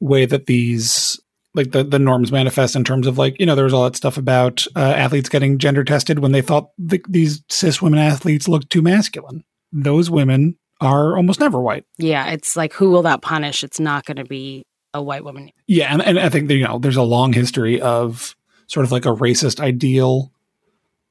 way 0.00 0.26
that 0.26 0.46
these 0.46 1.20
like 1.54 1.72
the, 1.72 1.82
the 1.82 1.98
norms 1.98 2.30
manifest 2.30 2.76
in 2.76 2.84
terms 2.84 3.06
of 3.06 3.18
like 3.18 3.38
you 3.40 3.46
know 3.46 3.54
there 3.54 3.64
was 3.64 3.72
all 3.72 3.84
that 3.84 3.96
stuff 3.96 4.18
about 4.18 4.66
uh, 4.76 4.80
athletes 4.80 5.28
getting 5.28 5.58
gender 5.58 5.84
tested 5.84 6.18
when 6.18 6.32
they 6.32 6.42
thought 6.42 6.70
the, 6.78 7.02
these 7.08 7.42
cis 7.48 7.80
women 7.80 7.98
athletes 7.98 8.46
looked 8.46 8.68
too 8.68 8.82
masculine 8.82 9.42
those 9.72 10.10
women 10.10 10.56
are 10.80 11.16
almost 11.16 11.40
never 11.40 11.60
white 11.60 11.84
Yeah, 11.96 12.30
it's 12.30 12.56
like 12.56 12.74
who 12.74 12.90
will 12.90 13.02
that 13.02 13.22
punish? 13.22 13.64
It's 13.64 13.80
not 13.80 14.04
going 14.04 14.18
to 14.18 14.24
be 14.24 14.64
a 14.92 15.02
white 15.02 15.24
woman. 15.24 15.50
Yeah, 15.66 15.92
and, 15.92 16.02
and 16.02 16.18
I 16.18 16.28
think 16.28 16.48
that, 16.48 16.54
you 16.54 16.64
know 16.64 16.78
there's 16.78 16.96
a 16.96 17.02
long 17.02 17.32
history 17.32 17.80
of 17.80 18.36
sort 18.66 18.84
of 18.84 18.92
like 18.92 19.06
a 19.06 19.14
racist 19.14 19.60
ideal 19.60 20.32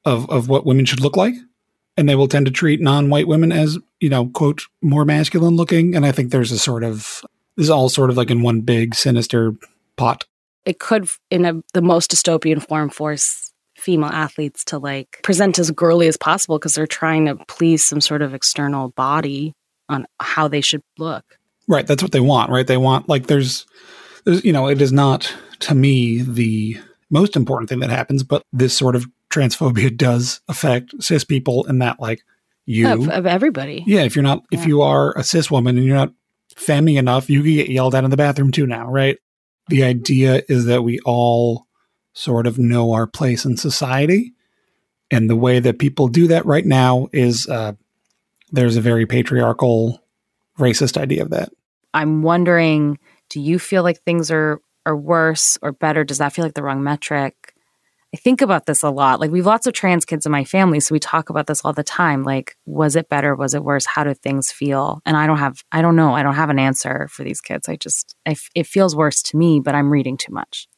of 0.04 0.30
of 0.30 0.48
what 0.48 0.64
women 0.64 0.84
should 0.84 1.00
look 1.00 1.16
like, 1.16 1.34
and 1.96 2.08
they 2.08 2.14
will 2.14 2.28
tend 2.28 2.46
to 2.46 2.52
treat 2.52 2.80
non-white 2.80 3.28
women 3.28 3.52
as 3.52 3.78
you 4.00 4.08
know 4.08 4.26
quote 4.26 4.62
more 4.82 5.04
masculine 5.04 5.56
looking. 5.56 5.94
And 5.94 6.04
I 6.04 6.12
think 6.12 6.30
there's 6.30 6.52
a 6.52 6.58
sort 6.58 6.84
of 6.84 7.24
this 7.56 7.64
is 7.64 7.70
all 7.70 7.88
sort 7.88 8.10
of 8.10 8.16
like 8.16 8.30
in 8.30 8.42
one 8.42 8.60
big 8.60 8.94
sinister 8.94 9.54
pot. 9.96 10.24
It 10.64 10.78
could, 10.80 11.08
in 11.30 11.44
a, 11.44 11.54
the 11.74 11.82
most 11.82 12.10
dystopian 12.10 12.66
form, 12.66 12.90
force 12.90 13.52
female 13.76 14.10
athletes 14.10 14.64
to 14.64 14.78
like 14.78 15.20
present 15.22 15.58
as 15.58 15.70
girly 15.70 16.08
as 16.08 16.16
possible 16.16 16.58
because 16.58 16.74
they're 16.74 16.86
trying 16.86 17.26
to 17.26 17.36
please 17.46 17.84
some 17.84 18.00
sort 18.00 18.22
of 18.22 18.34
external 18.34 18.88
body 18.90 19.52
on 19.88 20.06
how 20.18 20.48
they 20.48 20.60
should 20.60 20.82
look. 20.98 21.38
Right, 21.68 21.86
that's 21.86 22.02
what 22.02 22.12
they 22.12 22.20
want, 22.20 22.50
right? 22.50 22.66
They 22.66 22.76
want 22.76 23.08
like 23.08 23.26
there's 23.26 23.66
there's 24.24 24.44
you 24.44 24.52
know, 24.52 24.68
it 24.68 24.80
is 24.80 24.92
not 24.92 25.32
to 25.60 25.74
me 25.74 26.22
the 26.22 26.78
most 27.10 27.36
important 27.36 27.68
thing 27.68 27.80
that 27.80 27.90
happens, 27.90 28.22
but 28.22 28.42
this 28.52 28.76
sort 28.76 28.96
of 28.96 29.06
transphobia 29.30 29.94
does 29.96 30.40
affect 30.48 30.94
cis 31.02 31.24
people 31.24 31.66
and 31.66 31.82
that 31.82 32.00
like 32.00 32.22
you 32.64 32.88
Of, 32.88 33.08
of 33.08 33.26
everybody. 33.26 33.84
Yeah, 33.86 34.02
if 34.02 34.16
you're 34.16 34.22
not 34.22 34.44
if 34.50 34.66
you 34.66 34.82
are 34.82 35.16
a 35.16 35.22
cis 35.22 35.50
woman 35.50 35.76
and 35.76 35.86
you're 35.86 35.96
not 35.96 36.12
femmy 36.56 36.96
enough, 36.96 37.30
you 37.30 37.42
can 37.42 37.54
get 37.54 37.68
yelled 37.68 37.94
at 37.94 38.04
in 38.04 38.10
the 38.10 38.16
bathroom 38.16 38.50
too 38.50 38.66
now, 38.66 38.88
right? 38.90 39.18
The 39.68 39.84
idea 39.84 40.42
is 40.48 40.66
that 40.66 40.82
we 40.82 41.00
all 41.04 41.66
sort 42.12 42.46
of 42.46 42.58
know 42.58 42.92
our 42.92 43.06
place 43.06 43.44
in 43.44 43.56
society. 43.56 44.32
And 45.10 45.30
the 45.30 45.36
way 45.36 45.60
that 45.60 45.78
people 45.78 46.08
do 46.08 46.26
that 46.28 46.46
right 46.46 46.64
now 46.64 47.08
is 47.12 47.46
uh, 47.48 47.74
there's 48.50 48.76
a 48.76 48.80
very 48.80 49.06
patriarchal, 49.06 50.02
racist 50.58 50.96
idea 50.96 51.22
of 51.22 51.30
that. 51.30 51.50
I'm 51.94 52.22
wondering, 52.22 52.98
do 53.28 53.40
you 53.40 53.58
feel 53.58 53.82
like 53.82 54.02
things 54.02 54.30
are 54.30 54.60
are 54.84 54.96
worse 54.96 55.58
or 55.62 55.72
better? 55.72 56.04
Does 56.04 56.18
that 56.18 56.32
feel 56.32 56.44
like 56.44 56.54
the 56.54 56.62
wrong 56.62 56.82
metric? 56.82 57.45
I 58.14 58.18
think 58.18 58.40
about 58.40 58.66
this 58.66 58.82
a 58.82 58.90
lot. 58.90 59.20
Like 59.20 59.30
we 59.30 59.40
have 59.40 59.46
lots 59.46 59.66
of 59.66 59.74
trans 59.74 60.04
kids 60.04 60.26
in 60.26 60.32
my 60.32 60.44
family, 60.44 60.80
so 60.80 60.92
we 60.94 61.00
talk 61.00 61.28
about 61.28 61.46
this 61.46 61.64
all 61.64 61.72
the 61.72 61.82
time. 61.82 62.22
Like, 62.22 62.56
was 62.64 62.96
it 62.96 63.08
better? 63.08 63.34
Was 63.34 63.52
it 63.52 63.64
worse? 63.64 63.84
How 63.84 64.04
do 64.04 64.14
things 64.14 64.50
feel? 64.50 65.00
And 65.04 65.16
I 65.16 65.26
don't 65.26 65.38
have, 65.38 65.62
I 65.72 65.82
don't 65.82 65.96
know. 65.96 66.14
I 66.14 66.22
don't 66.22 66.34
have 66.34 66.50
an 66.50 66.58
answer 66.58 67.08
for 67.08 67.24
these 67.24 67.40
kids. 67.40 67.68
I 67.68 67.76
just, 67.76 68.14
it 68.24 68.66
feels 68.66 68.94
worse 68.94 69.22
to 69.24 69.36
me, 69.36 69.60
but 69.60 69.74
I'm 69.74 69.90
reading 69.90 70.16
too 70.16 70.32
much. 70.32 70.68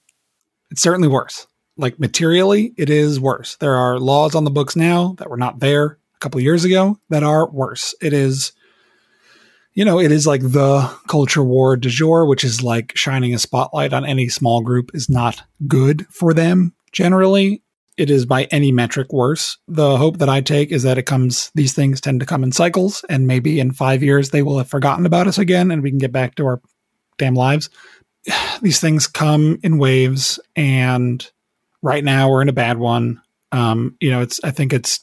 It's 0.70 0.82
certainly 0.82 1.08
worse. 1.08 1.46
Like 1.76 2.00
materially, 2.00 2.72
it 2.76 2.90
is 2.90 3.20
worse. 3.20 3.56
There 3.56 3.76
are 3.76 4.00
laws 4.00 4.34
on 4.34 4.44
the 4.44 4.50
books 4.50 4.74
now 4.74 5.14
that 5.18 5.30
were 5.30 5.36
not 5.36 5.60
there 5.60 5.98
a 6.16 6.18
couple 6.18 6.40
years 6.40 6.64
ago 6.64 6.98
that 7.10 7.22
are 7.22 7.48
worse. 7.48 7.94
It 8.00 8.12
is 8.12 8.52
you 9.74 9.84
know, 9.84 10.00
it 10.00 10.10
is 10.10 10.26
like 10.26 10.40
the 10.40 10.92
culture 11.06 11.44
war 11.44 11.76
du 11.76 11.88
jour, 11.88 12.26
which 12.26 12.42
is 12.42 12.64
like 12.64 12.96
shining 12.96 13.32
a 13.32 13.38
spotlight 13.38 13.92
on 13.92 14.04
any 14.04 14.28
small 14.28 14.60
group 14.60 14.90
is 14.92 15.08
not 15.08 15.44
good 15.68 16.04
for 16.10 16.34
them 16.34 16.74
generally. 16.92 17.62
It 17.96 18.10
is 18.10 18.26
by 18.26 18.44
any 18.44 18.70
metric 18.70 19.12
worse. 19.12 19.58
The 19.66 19.96
hope 19.96 20.18
that 20.18 20.28
I 20.28 20.40
take 20.40 20.70
is 20.70 20.84
that 20.84 20.98
it 20.98 21.02
comes, 21.02 21.50
these 21.54 21.74
things 21.74 22.00
tend 22.00 22.20
to 22.20 22.26
come 22.26 22.44
in 22.44 22.52
cycles, 22.52 23.04
and 23.08 23.26
maybe 23.26 23.58
in 23.58 23.72
five 23.72 24.02
years 24.02 24.30
they 24.30 24.42
will 24.42 24.58
have 24.58 24.70
forgotten 24.70 25.04
about 25.04 25.26
us 25.26 25.36
again 25.36 25.70
and 25.70 25.82
we 25.82 25.90
can 25.90 25.98
get 25.98 26.12
back 26.12 26.36
to 26.36 26.46
our 26.46 26.60
damn 27.18 27.34
lives. 27.34 27.68
These 28.62 28.80
things 28.80 29.06
come 29.06 29.58
in 29.62 29.78
waves, 29.78 30.38
and 30.56 31.28
right 31.82 32.04
now 32.04 32.30
we're 32.30 32.42
in 32.42 32.48
a 32.48 32.52
bad 32.52 32.78
one. 32.78 33.20
Um, 33.52 33.96
you 34.00 34.10
know, 34.10 34.20
it's, 34.20 34.40
I 34.44 34.50
think 34.50 34.72
it's 34.72 35.00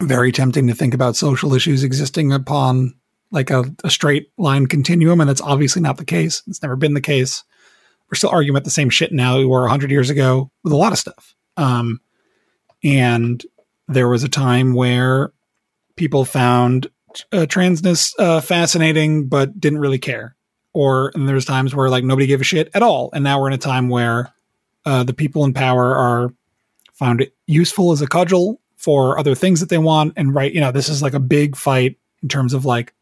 very 0.00 0.32
tempting 0.32 0.66
to 0.66 0.74
think 0.74 0.94
about 0.94 1.16
social 1.16 1.54
issues 1.54 1.84
existing 1.84 2.32
upon 2.32 2.94
like 3.30 3.50
a, 3.50 3.64
a 3.82 3.90
straight 3.90 4.30
line 4.38 4.66
continuum, 4.66 5.20
and 5.20 5.28
that's 5.28 5.40
obviously 5.40 5.82
not 5.82 5.96
the 5.96 6.04
case. 6.04 6.42
It's 6.46 6.62
never 6.62 6.76
been 6.76 6.94
the 6.94 7.00
case. 7.00 7.42
We're 8.14 8.18
still 8.18 8.30
arguing 8.30 8.54
about 8.54 8.62
the 8.62 8.70
same 8.70 8.90
shit 8.90 9.12
now 9.12 9.38
we 9.38 9.44
were 9.44 9.62
100 9.62 9.90
years 9.90 10.08
ago 10.08 10.48
with 10.62 10.72
a 10.72 10.76
lot 10.76 10.92
of 10.92 11.00
stuff. 11.00 11.34
Um, 11.56 12.00
and 12.84 13.44
there 13.88 14.06
was 14.06 14.22
a 14.22 14.28
time 14.28 14.72
where 14.72 15.32
people 15.96 16.24
found 16.24 16.86
uh, 17.32 17.46
transness 17.46 18.14
uh, 18.20 18.40
fascinating, 18.40 19.26
but 19.26 19.58
didn't 19.58 19.80
really 19.80 19.98
care. 19.98 20.36
Or 20.72 21.10
and 21.16 21.28
there's 21.28 21.44
times 21.44 21.74
where 21.74 21.90
like 21.90 22.04
nobody 22.04 22.28
gave 22.28 22.40
a 22.40 22.44
shit 22.44 22.70
at 22.72 22.84
all. 22.84 23.10
And 23.12 23.24
now 23.24 23.40
we're 23.40 23.48
in 23.48 23.54
a 23.54 23.58
time 23.58 23.88
where 23.88 24.32
uh, 24.86 25.02
the 25.02 25.12
people 25.12 25.44
in 25.44 25.52
power 25.52 25.96
are 25.96 26.32
found 26.92 27.20
it 27.20 27.34
useful 27.48 27.90
as 27.90 28.00
a 28.00 28.06
cudgel 28.06 28.60
for 28.76 29.18
other 29.18 29.34
things 29.34 29.58
that 29.58 29.70
they 29.70 29.78
want. 29.78 30.12
And 30.16 30.32
right, 30.32 30.54
you 30.54 30.60
know, 30.60 30.70
this 30.70 30.88
is 30.88 31.02
like 31.02 31.14
a 31.14 31.18
big 31.18 31.56
fight 31.56 31.98
in 32.22 32.28
terms 32.28 32.54
of 32.54 32.64
like 32.64 32.94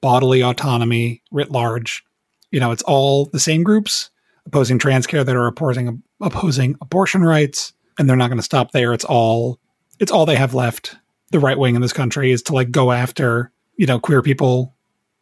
bodily 0.00 0.42
autonomy 0.42 1.20
writ 1.30 1.50
large. 1.50 2.02
You 2.50 2.60
know, 2.60 2.72
it's 2.72 2.82
all 2.84 3.26
the 3.26 3.38
same 3.38 3.62
groups 3.62 4.08
opposing 4.46 4.78
trans 4.78 5.06
care 5.06 5.24
that 5.24 5.36
are 5.36 5.46
opposing 5.46 6.02
opposing 6.20 6.76
abortion 6.80 7.22
rights, 7.22 7.72
and 7.98 8.08
they're 8.08 8.16
not 8.16 8.28
going 8.28 8.38
to 8.38 8.42
stop 8.42 8.72
there. 8.72 8.92
It's 8.92 9.04
all 9.04 9.60
it's 9.98 10.12
all 10.12 10.26
they 10.26 10.36
have 10.36 10.54
left. 10.54 10.96
The 11.30 11.40
right 11.40 11.58
wing 11.58 11.74
in 11.74 11.82
this 11.82 11.92
country 11.92 12.30
is 12.30 12.42
to 12.44 12.52
like 12.52 12.70
go 12.70 12.92
after 12.92 13.50
you 13.76 13.86
know 13.86 13.98
queer 13.98 14.22
people, 14.22 14.74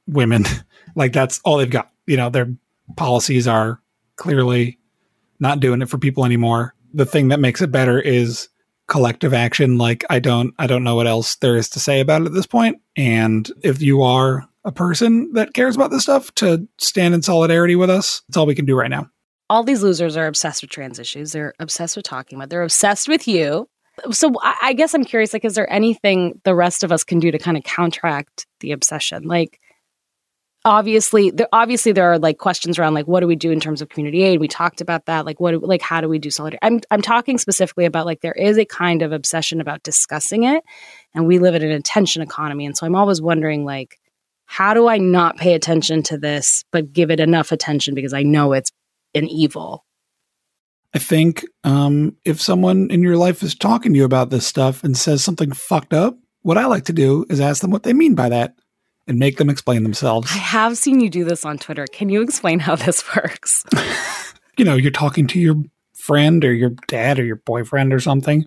women. 0.07 0.45
like 0.95 1.13
that's 1.13 1.41
all 1.45 1.59
they've 1.59 1.71
got. 1.71 1.91
You 2.07 2.17
know, 2.17 2.31
their 2.31 2.53
policies 2.97 3.47
are 3.47 3.81
clearly 4.17 4.79
not 5.39 5.61
doing 5.61 5.83
it 5.83 5.89
for 5.89 5.99
people 5.99 6.25
anymore. 6.25 6.75
The 6.95 7.07
thing 7.07 7.29
that 7.29 7.41
makes 7.41 7.63
it 7.63 7.71
better 7.71 8.01
is 8.01 8.49
collective 8.89 9.33
action 9.33 9.79
like 9.79 10.05
i 10.11 10.19
don't 10.19 10.53
i 10.59 10.67
don't 10.67 10.85
know 10.85 10.97
what 10.97 11.07
else 11.07 11.37
there 11.37 11.57
is 11.57 11.71
to 11.71 11.81
say 11.81 12.01
about 12.01 12.21
it 12.21 12.27
at 12.27 12.35
this 12.35 12.47
point 12.47 12.79
and 12.97 13.51
if 13.63 13.81
you 13.81 14.03
are 14.03 14.47
a 14.65 14.73
person 14.73 15.33
that 15.33 15.55
cares 15.55 15.77
about 15.77 15.91
this 15.91 16.03
stuff 16.03 16.33
to 16.37 16.69
stand 16.79 17.15
in 17.15 17.23
solidarity 17.23 17.77
with 17.77 17.91
us. 17.91 18.23
That's 18.29 18.37
all 18.37 18.47
we 18.47 18.55
can 18.55 18.65
do 18.65 18.77
right 18.77 18.91
now. 18.91 19.09
All 19.51 19.65
these 19.65 19.83
losers 19.83 20.17
are 20.17 20.27
obsessed 20.27 20.63
with 20.63 20.71
trans 20.71 20.99
issues. 20.99 21.33
They're 21.33 21.55
obsessed 21.59 21.97
with 21.97 22.05
talking 22.05 22.39
about. 22.39 22.49
They're 22.49 22.63
obsessed 22.63 23.09
with 23.09 23.29
you. 23.29 23.69
So 24.11 24.33
I 24.43 24.73
guess 24.73 24.95
I'm 24.95 25.05
curious. 25.05 25.33
Like, 25.33 25.45
is 25.45 25.55
there 25.55 25.71
anything 25.71 26.41
the 26.45 26.55
rest 26.55 26.83
of 26.83 26.93
us 26.93 27.05
can 27.05 27.19
do 27.19 27.31
to 27.31 27.39
kind 27.39 27.57
of 27.57 27.65
counteract 27.65 28.47
the 28.61 28.73
obsession? 28.73 29.25
Like, 29.25 29.61
obviously, 30.65 31.31
there 31.31 31.49
obviously 31.53 31.93
there 31.93 32.11
are 32.11 32.19
like 32.19 32.39
questions 32.39 32.79
around 32.79 32.95
like 32.95 33.07
what 33.07 33.21
do 33.21 33.27
we 33.27 33.37
do 33.37 33.51
in 33.51 33.61
terms 33.61 33.83
of 33.83 33.91
community 33.91 34.23
aid? 34.23 34.41
We 34.41 34.49
talked 34.49 34.81
about 34.81 35.07
that. 35.07 35.27
Like, 35.27 35.41
what 35.41 35.63
like 35.63 35.83
how 35.83 36.01
do 36.01 36.09
we 36.09 36.19
do 36.19 36.31
solidarity? 36.31 36.61
I'm 36.63 36.81
I'm 36.91 37.03
talking 37.03 37.37
specifically 37.37 37.85
about 37.85 38.07
like 38.07 38.23
there 38.23 38.33
is 38.33 38.57
a 38.57 38.65
kind 38.65 39.03
of 39.03 39.13
obsession 39.13 39.61
about 39.61 39.83
discussing 39.83 40.45
it, 40.45 40.65
and 41.15 41.27
we 41.27 41.39
live 41.39 41.55
in 41.55 41.63
an 41.63 41.73
attention 41.73 42.23
economy, 42.23 42.65
and 42.65 42.77
so 42.77 42.87
I'm 42.87 42.97
always 42.97 43.21
wondering 43.21 43.67
like 43.67 43.99
how 44.53 44.75
do 44.75 44.87
I 44.87 44.99
not 44.99 45.39
pay 45.39 45.55
attention 45.55 46.03
to 46.03 46.19
this, 46.19 46.63
but 46.73 46.93
give 46.93 47.11
it 47.11 47.21
enough 47.21 47.53
attention 47.53 47.95
because 47.95 48.13
I 48.13 48.23
know 48.23 48.53
it's 48.53 48.71
an 49.15 49.27
evil? 49.27 49.87
I 50.93 50.99
think 50.99 51.47
um, 51.65 52.19
if 52.27 52.39
someone 52.39 52.91
in 52.91 53.03
your 53.03 53.17
life 53.17 53.43
is 53.43 53.55
talking 53.55 53.95
to 53.95 53.99
you 53.99 54.05
about 54.05 54.29
this 54.29 54.47
stuff 54.47 54.85
and 54.85 54.95
says 54.95 55.25
something 55.25 55.53
fucked 55.53 55.95
up, 55.95 56.19
what 56.43 56.59
I 56.59 56.67
like 56.67 56.85
to 56.85 56.93
do 56.93 57.25
is 57.31 57.41
ask 57.41 57.63
them 57.63 57.71
what 57.71 57.85
they 57.85 57.95
mean 57.95 58.15
by 58.15 58.29
that 58.29 58.55
and 59.07 59.19
make 59.19 59.39
them 59.39 59.49
explain 59.49 59.85
themselves. 59.85 60.31
I 60.31 60.37
have 60.37 60.77
seen 60.77 61.01
you 61.01 61.09
do 61.09 61.25
this 61.25 61.47
on 61.47 61.57
Twitter. 61.57 61.87
Can 61.87 62.11
you 62.11 62.21
explain 62.21 62.59
how 62.59 62.77
this 62.77 63.03
works? 63.17 63.65
you 64.59 64.67
know, 64.67 64.75
you're 64.75 64.91
talking 64.91 65.27
to 65.29 65.41
your 65.41 65.57
friend 65.95 66.45
or 66.45 66.53
your 66.53 66.75
dad 66.89 67.19
or 67.19 67.25
your 67.25 67.37
boyfriend 67.37 67.95
or 67.95 68.01
something, 68.01 68.45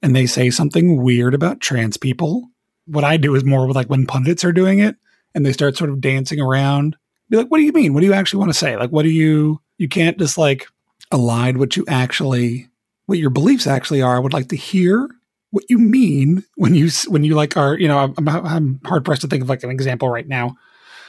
and 0.00 0.16
they 0.16 0.24
say 0.24 0.48
something 0.48 1.02
weird 1.02 1.34
about 1.34 1.60
trans 1.60 1.98
people. 1.98 2.48
What 2.86 3.04
I 3.04 3.18
do 3.18 3.34
is 3.34 3.44
more 3.44 3.70
like 3.70 3.90
when 3.90 4.06
pundits 4.06 4.42
are 4.42 4.52
doing 4.52 4.78
it 4.78 4.96
and 5.36 5.44
they 5.44 5.52
start 5.52 5.76
sort 5.76 5.90
of 5.90 6.00
dancing 6.00 6.40
around. 6.40 6.96
Be 7.28 7.36
like, 7.36 7.48
what 7.48 7.58
do 7.58 7.64
you 7.64 7.72
mean? 7.72 7.92
What 7.92 8.00
do 8.00 8.06
you 8.06 8.14
actually 8.14 8.38
want 8.38 8.50
to 8.50 8.58
say? 8.58 8.76
Like, 8.76 8.90
what 8.90 9.02
do 9.02 9.10
you, 9.10 9.60
you 9.78 9.86
can't 9.86 10.18
just 10.18 10.38
like 10.38 10.66
align 11.12 11.58
what 11.58 11.76
you 11.76 11.84
actually, 11.86 12.68
what 13.04 13.18
your 13.18 13.30
beliefs 13.30 13.66
actually 13.66 14.00
are. 14.00 14.16
I 14.16 14.18
would 14.18 14.32
like 14.32 14.48
to 14.48 14.56
hear 14.56 15.08
what 15.50 15.64
you 15.68 15.78
mean 15.78 16.42
when 16.56 16.74
you, 16.74 16.88
when 17.08 17.22
you 17.22 17.34
like 17.34 17.56
are, 17.56 17.78
you 17.78 17.86
know, 17.86 17.98
I'm, 18.16 18.28
I'm 18.28 18.80
hard 18.84 19.04
pressed 19.04 19.22
to 19.22 19.28
think 19.28 19.42
of 19.42 19.48
like 19.48 19.62
an 19.62 19.70
example 19.70 20.08
right 20.08 20.26
now 20.26 20.56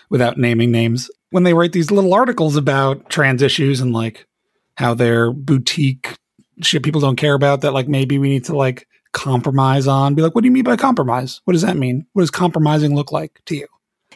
without 0.09 0.37
naming 0.37 0.71
names. 0.71 1.09
When 1.31 1.43
they 1.43 1.53
write 1.53 1.71
these 1.71 1.89
little 1.89 2.13
articles 2.13 2.55
about 2.57 3.09
trans 3.09 3.41
issues 3.41 3.79
and 3.79 3.93
like 3.93 4.27
how 4.75 4.93
they're 4.93 5.31
boutique 5.31 6.15
shit 6.61 6.83
people 6.83 7.01
don't 7.01 7.15
care 7.15 7.33
about 7.33 7.61
that, 7.61 7.73
like 7.73 7.87
maybe 7.87 8.19
we 8.19 8.29
need 8.29 8.45
to 8.45 8.55
like 8.55 8.87
compromise 9.13 9.87
on, 9.87 10.15
be 10.15 10.21
like, 10.21 10.35
what 10.35 10.41
do 10.41 10.47
you 10.47 10.51
mean 10.51 10.63
by 10.63 10.75
compromise? 10.75 11.41
What 11.45 11.53
does 11.53 11.61
that 11.61 11.77
mean? 11.77 12.05
What 12.13 12.23
does 12.23 12.31
compromising 12.31 12.93
look 12.95 13.11
like 13.11 13.41
to 13.45 13.55
you? 13.55 13.67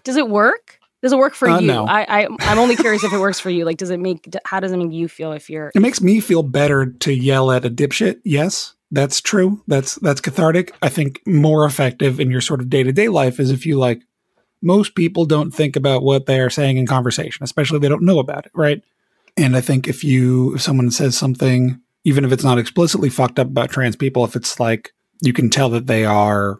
Does 0.03 0.17
it 0.17 0.29
work? 0.29 0.79
Does 1.01 1.13
it 1.13 1.17
work 1.17 1.33
for 1.33 1.49
Uh, 1.49 1.59
you? 1.59 1.67
no. 1.67 1.85
I, 1.87 2.21
I 2.23 2.27
I'm 2.41 2.59
only 2.59 2.75
curious 2.75 3.03
if 3.03 3.11
it 3.11 3.19
works 3.19 3.39
for 3.39 3.49
you. 3.49 3.65
Like, 3.65 3.77
does 3.77 3.89
it 3.89 3.99
make? 3.99 4.33
How 4.45 4.59
does 4.59 4.71
it 4.71 4.77
make 4.77 4.91
you 4.91 5.07
feel 5.07 5.31
if 5.31 5.49
you're? 5.49 5.71
It 5.73 5.81
makes 5.81 5.99
me 6.01 6.19
feel 6.19 6.43
better 6.43 6.85
to 6.87 7.11
yell 7.13 7.51
at 7.51 7.65
a 7.65 7.69
dipshit. 7.71 8.21
Yes, 8.23 8.75
that's 8.91 9.19
true. 9.19 9.63
That's 9.67 9.95
that's 9.95 10.21
cathartic. 10.21 10.75
I 10.81 10.89
think 10.89 11.21
more 11.25 11.65
effective 11.65 12.19
in 12.19 12.29
your 12.29 12.41
sort 12.41 12.59
of 12.61 12.69
day 12.69 12.83
to 12.83 12.91
day 12.91 13.07
life 13.07 13.39
is 13.39 13.49
if 13.51 13.65
you 13.65 13.77
like. 13.79 14.03
Most 14.63 14.93
people 14.93 15.25
don't 15.25 15.49
think 15.49 15.75
about 15.75 16.03
what 16.03 16.27
they 16.27 16.39
are 16.39 16.51
saying 16.51 16.77
in 16.77 16.85
conversation, 16.85 17.43
especially 17.43 17.77
if 17.77 17.81
they 17.81 17.89
don't 17.89 18.03
know 18.03 18.19
about 18.19 18.45
it, 18.45 18.51
right? 18.53 18.83
And 19.35 19.57
I 19.57 19.61
think 19.61 19.87
if 19.87 20.03
you 20.03 20.53
if 20.53 20.61
someone 20.61 20.91
says 20.91 21.17
something, 21.17 21.81
even 22.03 22.23
if 22.23 22.31
it's 22.31 22.43
not 22.43 22.59
explicitly 22.59 23.09
fucked 23.09 23.39
up 23.39 23.47
about 23.47 23.71
trans 23.71 23.95
people, 23.95 24.23
if 24.23 24.35
it's 24.35 24.59
like 24.59 24.93
you 25.23 25.33
can 25.33 25.49
tell 25.49 25.69
that 25.69 25.87
they 25.87 26.05
are 26.05 26.59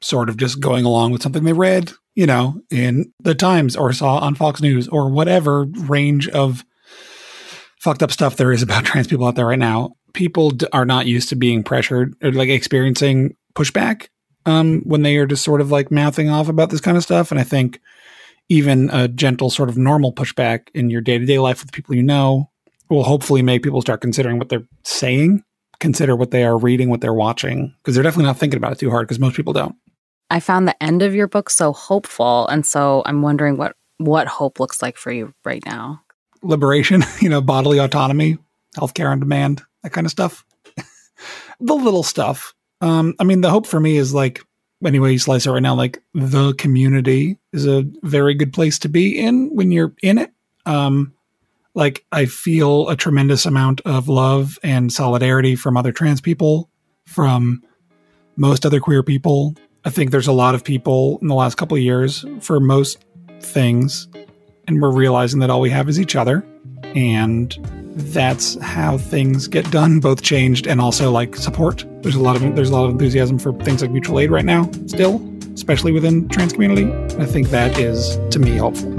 sort 0.00 0.28
of 0.28 0.36
just 0.36 0.60
going 0.60 0.84
along 0.84 1.10
with 1.10 1.20
something 1.22 1.42
they 1.42 1.52
read, 1.52 1.90
you 2.14 2.26
know, 2.26 2.60
in 2.70 3.12
the 3.20 3.34
Times 3.34 3.76
or 3.76 3.92
saw 3.92 4.18
on 4.18 4.34
Fox 4.34 4.60
News 4.60 4.88
or 4.88 5.10
whatever 5.10 5.64
range 5.64 6.28
of 6.28 6.64
fucked 7.78 8.02
up 8.02 8.12
stuff 8.12 8.36
there 8.36 8.52
is 8.52 8.62
about 8.62 8.84
trans 8.86 9.06
people 9.06 9.26
out 9.26 9.34
there 9.34 9.46
right 9.46 9.58
now. 9.58 9.94
People 10.12 10.50
d- 10.50 10.66
are 10.72 10.84
not 10.84 11.06
used 11.06 11.30
to 11.30 11.36
being 11.36 11.62
pressured 11.62 12.14
or 12.22 12.32
like 12.32 12.48
experiencing 12.48 13.34
pushback 13.54 14.08
um, 14.46 14.82
when 14.84 15.02
they 15.02 15.16
are 15.16 15.26
just 15.26 15.44
sort 15.44 15.60
of 15.60 15.70
like 15.70 15.90
mouthing 15.90 16.28
off 16.28 16.48
about 16.48 16.70
this 16.70 16.80
kind 16.80 16.96
of 16.96 17.02
stuff. 17.02 17.30
And 17.30 17.40
I 17.40 17.44
think 17.44 17.80
even 18.48 18.90
a 18.90 19.08
gentle 19.08 19.50
sort 19.50 19.68
of 19.68 19.78
normal 19.78 20.12
pushback 20.12 20.68
in 20.74 20.90
your 20.90 21.00
day 21.00 21.18
to 21.18 21.24
day 21.24 21.38
life 21.38 21.62
with 21.62 21.72
people 21.72 21.94
you 21.94 22.02
know 22.02 22.50
will 22.88 23.04
hopefully 23.04 23.42
make 23.42 23.62
people 23.62 23.80
start 23.80 24.00
considering 24.00 24.38
what 24.38 24.48
they're 24.50 24.66
saying, 24.84 25.42
consider 25.80 26.14
what 26.14 26.30
they 26.30 26.44
are 26.44 26.58
reading, 26.58 26.90
what 26.90 27.00
they're 27.00 27.14
watching, 27.14 27.74
because 27.78 27.94
they're 27.94 28.04
definitely 28.04 28.26
not 28.26 28.36
thinking 28.36 28.58
about 28.58 28.72
it 28.72 28.78
too 28.78 28.90
hard 28.90 29.08
because 29.08 29.18
most 29.18 29.36
people 29.36 29.54
don't. 29.54 29.74
I 30.32 30.40
found 30.40 30.66
the 30.66 30.82
end 30.82 31.02
of 31.02 31.14
your 31.14 31.28
book 31.28 31.50
so 31.50 31.74
hopeful, 31.74 32.48
and 32.48 32.64
so 32.64 33.02
I'm 33.04 33.20
wondering 33.20 33.58
what 33.58 33.76
what 33.98 34.26
hope 34.26 34.58
looks 34.58 34.80
like 34.80 34.96
for 34.96 35.12
you 35.12 35.34
right 35.44 35.62
now. 35.66 36.02
liberation, 36.42 37.04
you 37.20 37.28
know, 37.28 37.42
bodily 37.42 37.78
autonomy, 37.78 38.38
healthcare 38.74 39.10
on 39.10 39.20
demand, 39.20 39.62
that 39.82 39.92
kind 39.92 40.06
of 40.06 40.10
stuff. 40.10 40.44
the 41.60 41.74
little 41.74 42.02
stuff. 42.02 42.54
Um, 42.80 43.14
I 43.20 43.24
mean, 43.24 43.42
the 43.42 43.50
hope 43.50 43.66
for 43.66 43.78
me 43.78 43.98
is 43.98 44.14
like, 44.14 44.40
anyway, 44.84 45.12
you 45.12 45.18
slice 45.18 45.44
it 45.44 45.50
right 45.50 45.62
now, 45.62 45.74
like 45.74 46.02
the 46.14 46.54
community 46.54 47.38
is 47.52 47.66
a 47.66 47.84
very 48.02 48.32
good 48.32 48.54
place 48.54 48.78
to 48.80 48.88
be 48.88 49.18
in 49.18 49.54
when 49.54 49.70
you're 49.70 49.94
in 50.02 50.16
it. 50.16 50.32
Um, 50.64 51.12
like 51.74 52.06
I 52.10 52.24
feel 52.24 52.88
a 52.88 52.96
tremendous 52.96 53.44
amount 53.44 53.82
of 53.82 54.08
love 54.08 54.58
and 54.62 54.90
solidarity 54.90 55.56
from 55.56 55.76
other 55.76 55.92
trans 55.92 56.22
people, 56.22 56.70
from 57.04 57.62
most 58.36 58.64
other 58.64 58.80
queer 58.80 59.02
people. 59.02 59.54
I 59.84 59.90
think 59.90 60.12
there's 60.12 60.28
a 60.28 60.32
lot 60.32 60.54
of 60.54 60.62
people 60.62 61.18
in 61.22 61.28
the 61.28 61.34
last 61.34 61.56
couple 61.56 61.76
of 61.76 61.82
years 61.82 62.24
for 62.40 62.60
most 62.60 63.04
things 63.40 64.06
and 64.68 64.80
we're 64.80 64.92
realizing 64.92 65.40
that 65.40 65.50
all 65.50 65.60
we 65.60 65.70
have 65.70 65.88
is 65.88 65.98
each 65.98 66.14
other 66.14 66.46
and 66.94 67.58
that's 67.94 68.60
how 68.62 68.96
things 68.96 69.48
get 69.48 69.70
done, 69.70 70.00
both 70.00 70.22
changed 70.22 70.66
and 70.66 70.80
also 70.80 71.10
like 71.10 71.36
support. 71.36 71.84
There's 72.02 72.14
a 72.14 72.20
lot 72.20 72.36
of 72.36 72.54
there's 72.54 72.70
a 72.70 72.72
lot 72.72 72.84
of 72.84 72.92
enthusiasm 72.92 73.38
for 73.38 73.52
things 73.60 73.82
like 73.82 73.90
mutual 73.90 74.20
aid 74.20 74.30
right 74.30 74.44
now, 74.44 74.70
still, 74.86 75.20
especially 75.52 75.92
within 75.92 76.28
trans 76.28 76.52
community. 76.52 76.90
I 77.20 77.26
think 77.26 77.48
that 77.48 77.78
is 77.78 78.18
to 78.30 78.38
me 78.38 78.56
hopeful. 78.56 78.90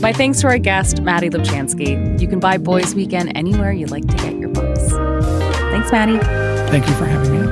My 0.00 0.12
thanks 0.12 0.40
to 0.40 0.48
our 0.48 0.58
guest, 0.58 1.00
Mattie 1.00 1.30
Lubchansky. 1.30 2.20
You 2.20 2.26
can 2.26 2.40
buy 2.40 2.58
Boys 2.58 2.94
Weekend 2.94 3.36
anywhere 3.36 3.72
you 3.72 3.86
like 3.86 4.06
to 4.08 4.16
get 4.16 4.36
your 4.36 4.48
books. 4.48 4.90
Thanks, 4.90 5.92
Mattie. 5.92 6.41
Thank 6.72 6.88
you 6.88 6.94
for 6.94 7.04
having 7.04 7.32
me. 7.32 7.42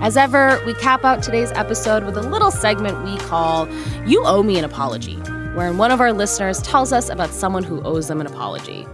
As 0.00 0.16
ever, 0.16 0.62
we 0.64 0.74
cap 0.74 1.04
out 1.04 1.24
today's 1.24 1.50
episode 1.56 2.04
with 2.04 2.16
a 2.16 2.22
little 2.22 2.52
segment 2.52 3.02
we 3.02 3.18
call 3.18 3.68
You 4.06 4.22
Owe 4.24 4.44
Me 4.44 4.56
an 4.56 4.64
Apology, 4.64 5.16
wherein 5.56 5.76
one 5.76 5.90
of 5.90 6.00
our 6.00 6.12
listeners 6.12 6.62
tells 6.62 6.92
us 6.92 7.08
about 7.08 7.30
someone 7.30 7.64
who 7.64 7.82
owes 7.82 8.06
them 8.06 8.20
an 8.20 8.28
apology. 8.28 8.86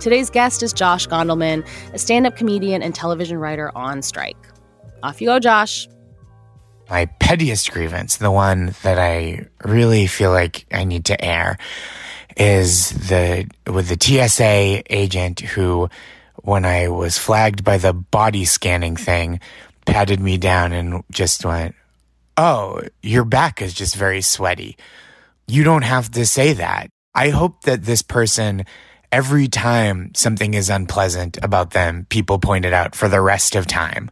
Today's 0.00 0.28
guest 0.28 0.64
is 0.64 0.72
Josh 0.72 1.06
Gondelman, 1.06 1.64
a 1.94 1.98
stand 2.00 2.26
up 2.26 2.36
comedian 2.36 2.82
and 2.82 2.96
television 2.96 3.38
writer 3.38 3.70
on 3.76 4.02
strike. 4.02 4.36
Off 5.04 5.20
you 5.20 5.28
go, 5.28 5.38
Josh. 5.38 5.88
My 6.90 7.06
pettiest 7.20 7.70
grievance, 7.70 8.16
the 8.16 8.32
one 8.32 8.74
that 8.82 8.98
I 8.98 9.46
really 9.62 10.08
feel 10.08 10.32
like 10.32 10.66
I 10.72 10.82
need 10.82 11.04
to 11.04 11.24
air, 11.24 11.58
is 12.36 12.90
the 13.08 13.46
with 13.68 13.88
the 13.88 13.96
TSA 14.28 14.82
agent 14.92 15.38
who, 15.38 15.88
when 16.42 16.64
I 16.64 16.88
was 16.88 17.18
flagged 17.18 17.64
by 17.64 17.78
the 17.78 17.92
body 17.92 18.44
scanning 18.44 18.96
thing, 18.96 19.40
patted 19.86 20.20
me 20.20 20.38
down 20.38 20.72
and 20.72 21.02
just 21.10 21.44
went, 21.44 21.74
Oh, 22.36 22.80
your 23.02 23.24
back 23.24 23.60
is 23.60 23.74
just 23.74 23.96
very 23.96 24.22
sweaty. 24.22 24.76
You 25.46 25.64
don't 25.64 25.82
have 25.82 26.10
to 26.12 26.24
say 26.24 26.52
that. 26.54 26.88
I 27.14 27.30
hope 27.30 27.62
that 27.62 27.84
this 27.84 28.02
person, 28.02 28.64
every 29.10 29.48
time 29.48 30.12
something 30.14 30.54
is 30.54 30.70
unpleasant 30.70 31.38
about 31.42 31.72
them, 31.72 32.06
people 32.08 32.38
point 32.38 32.64
it 32.64 32.72
out 32.72 32.94
for 32.94 33.08
the 33.08 33.20
rest 33.20 33.56
of 33.56 33.66
time. 33.66 34.10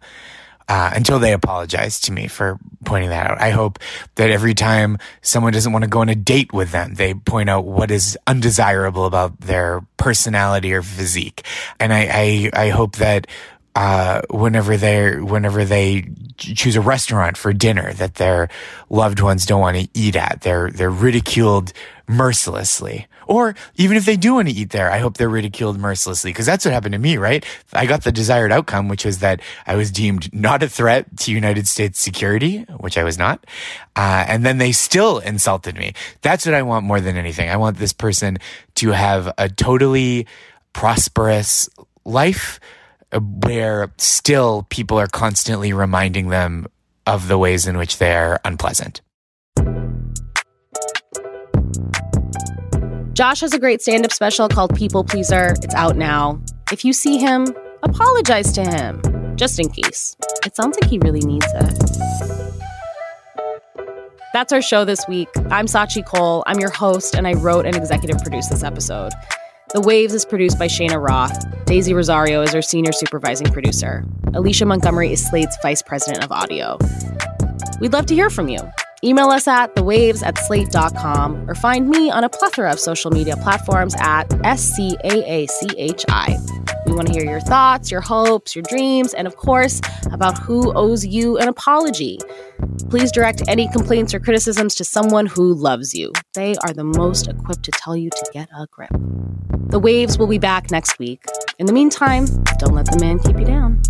Uh, 0.69 0.91
until 0.95 1.19
they 1.19 1.33
apologize 1.33 1.99
to 1.99 2.13
me 2.13 2.29
for 2.29 2.59
pointing 2.85 3.09
that 3.09 3.31
out. 3.31 3.41
I 3.41 3.51
hope 3.51 3.79
that 4.17 4.31
every 4.31 4.53
time 4.53 4.99
someone 5.23 5.55
doesn't 5.55 5.73
want 5.73 5.85
to 5.85 5.89
go 5.89 6.01
on 6.01 6.11
a 6.11 6.15
date 6.15 6.53
with 6.53 6.73
them, 6.73 6.93
they 6.93 7.15
point 7.15 7.49
out 7.49 7.65
what 7.65 7.91
is 7.91 8.19
undesirable 8.27 9.07
about 9.07 9.41
their 9.41 9.81
personality 9.97 10.75
or 10.75 10.83
physique. 10.83 11.47
And 11.81 11.91
I, 11.91 12.51
I, 12.55 12.67
I 12.67 12.69
hope 12.69 12.97
that 12.97 13.27
uh, 13.75 14.23
whenever 14.31 14.77
they 14.77 15.21
whenever 15.21 15.65
they 15.65 16.05
choose 16.37 16.77
a 16.77 16.81
restaurant 16.81 17.37
for 17.37 17.53
dinner 17.53 17.93
that 17.95 18.17
their 18.17 18.49
loved 18.91 19.21
ones 19.21 19.47
don't 19.47 19.61
want 19.61 19.77
to 19.77 19.89
eat 19.95 20.17
at, 20.17 20.41
they're 20.43 20.71
they're 20.71 20.91
ridiculed 20.91 21.73
mercilessly. 22.09 23.07
Or 23.29 23.55
even 23.77 23.99
if 23.99 24.07
they 24.07 24.17
do 24.17 24.35
want 24.35 24.49
to 24.49 24.55
eat 24.55 24.71
there, 24.71 24.91
I 24.91 24.99
hope 24.99 25.19
they're 25.19 25.29
ridiculed 25.29 25.79
mercilessly 25.79 26.31
because 26.31 26.47
that's 26.47 26.65
what 26.65 26.73
happened 26.73 26.95
to 26.95 26.99
me, 26.99 27.19
right? 27.19 27.45
I 27.75 27.85
got 27.85 28.03
the 28.03 28.11
desired 28.11 28.51
outcome, 28.51 28.89
which 28.89 29.05
was 29.05 29.19
that 29.19 29.41
I 29.67 29.77
was 29.77 29.91
deemed 29.91 30.33
not 30.33 30.63
a 30.63 30.69
threat 30.69 31.15
to 31.19 31.33
United 31.33 31.69
States 31.69 32.01
security, 32.01 32.61
which 32.79 32.97
I 32.97 33.05
was 33.05 33.19
not. 33.19 33.47
Uh, 33.95 34.25
and 34.27 34.47
then 34.47 34.57
they 34.57 34.73
still 34.73 35.19
insulted 35.19 35.77
me. 35.77 35.93
That's 36.23 36.47
what 36.47 36.55
I 36.55 36.63
want 36.63 36.87
more 36.87 37.03
than 37.03 37.19
anything. 37.19 37.51
I 37.51 37.57
want 37.57 37.77
this 37.77 37.93
person 37.93 38.39
to 38.77 38.91
have 38.93 39.31
a 39.37 39.51
totally 39.51 40.27
prosperous 40.73 41.69
life 42.07 42.59
where 43.13 43.93
still 43.99 44.67
people 44.71 44.99
are 44.99 45.07
constantly 45.07 45.75
reminding 45.75 46.29
them 46.29 46.67
of 47.07 47.29
the 47.29 47.39
ways 47.39 47.67
in 47.67 47.77
which 47.77 47.99
they're 47.99 48.39
unpleasant. 48.45 49.03
Josh 53.19 53.41
has 53.41 53.53
a 53.53 53.59
great 53.59 53.83
stand 53.83 54.05
up 54.05 54.13
special 54.13 54.47
called 54.47 54.77
People 54.77 55.03
Pleaser. 55.03 55.53
It's 55.61 55.75
out 55.75 55.97
now. 55.97 56.41
If 56.71 56.85
you 56.85 56.93
see 56.93 57.19
him, 57.19 57.53
apologize 57.83 58.53
to 58.53 58.63
him, 58.63 59.03
just 59.35 59.59
in 59.59 59.69
case. 59.71 60.17
It 60.47 60.55
sounds 60.55 60.79
like 60.81 60.89
he 60.89 61.01
really 61.01 61.23
needs 61.23 61.49
it. 61.53 61.99
That's 64.33 64.53
our 64.53 64.63
show 64.63 64.85
this 64.85 65.05
week. 65.09 65.29
I'm 65.51 65.67
Scaachi 65.67 66.05
Koul. 66.05 66.45
I'm 66.47 66.61
your 66.61 66.71
host, 66.71 67.17
and 67.17 67.27
I 67.27 67.33
wrote 67.33 67.67
and 67.67 67.75
executive 67.75 68.23
produced 68.23 68.51
this 68.51 68.63
episode. 68.63 69.11
The 69.75 69.81
Waves 69.81 70.15
is 70.15 70.25
produced 70.25 70.57
by 70.57 70.69
Cheyna 70.69 71.01
Roth. 71.01 71.45
Daisy 71.65 71.95
Rosario 71.95 72.43
is 72.43 72.55
our 72.55 72.63
senior 72.63 72.93
supervising 72.93 73.53
producer. 73.53 74.05
Alicia 74.33 74.65
Montgomery 74.65 75.13
is 75.13 75.27
Slate's 75.27 75.59
vice 75.61 75.83
president 75.83 76.23
of 76.23 76.31
audio. 76.31 76.79
We'd 77.81 77.93
love 77.93 78.07
to 78.07 78.15
hear 78.15 78.31
from 78.31 78.49
you. 78.49 78.61
Email 79.05 79.29
us 79.29 79.47
at 79.47 79.77
thewaves 79.77 80.27
at 80.27 80.37
slate.com 80.39 81.49
or 81.49 81.55
find 81.55 81.89
me 81.89 82.11
on 82.11 82.25
a 82.25 82.29
plethora 82.29 82.73
of 82.73 82.81
social 82.81 83.13
media 83.13 83.37
platforms 83.37 83.95
at 84.01 84.29
SCAACHI. 84.29 86.07
We 86.87 86.95
want 86.95 87.07
to 87.07 87.13
hear 87.13 87.25
your 87.25 87.41
thoughts, 87.41 87.93
your 87.93 88.01
hopes, 88.01 88.57
your 88.57 88.65
dreams, 88.69 89.15
and 89.15 89.29
of 89.29 89.37
course, 89.37 89.81
about 90.11 90.39
who 90.39 90.73
owes 90.73 91.07
you 91.07 91.39
an 91.39 91.47
apology. 91.47 92.19
Please 92.91 93.13
direct 93.13 93.43
any 93.47 93.69
complaints 93.69 94.15
or 94.15 94.21
criticisms 94.21 94.75
to 94.75 94.85
someone 94.85 95.27
who 95.27 95.55
loves 95.55 95.95
you. 95.95 96.13
They 96.35 96.57
are 96.65 96.73
the 96.73 96.85
most 96.85 97.29
equipped 97.29 97.65
to 97.65 97.71
tell 97.71 97.97
you 97.97 98.11
to 98.11 98.31
get 98.33 98.49
a 98.57 98.67
grip. 98.69 98.91
The 99.69 99.79
Waves 99.79 100.19
will 100.19 100.27
be 100.27 100.39
back 100.39 100.71
next 100.73 100.99
week. 100.99 101.25
In 101.59 101.67
the 101.67 101.73
meantime, 101.73 102.27
don't 102.59 102.75
let 102.75 102.87
the 102.87 102.99
man 102.99 103.19
keep 103.21 103.39
you 103.39 103.45
down. 103.45 103.81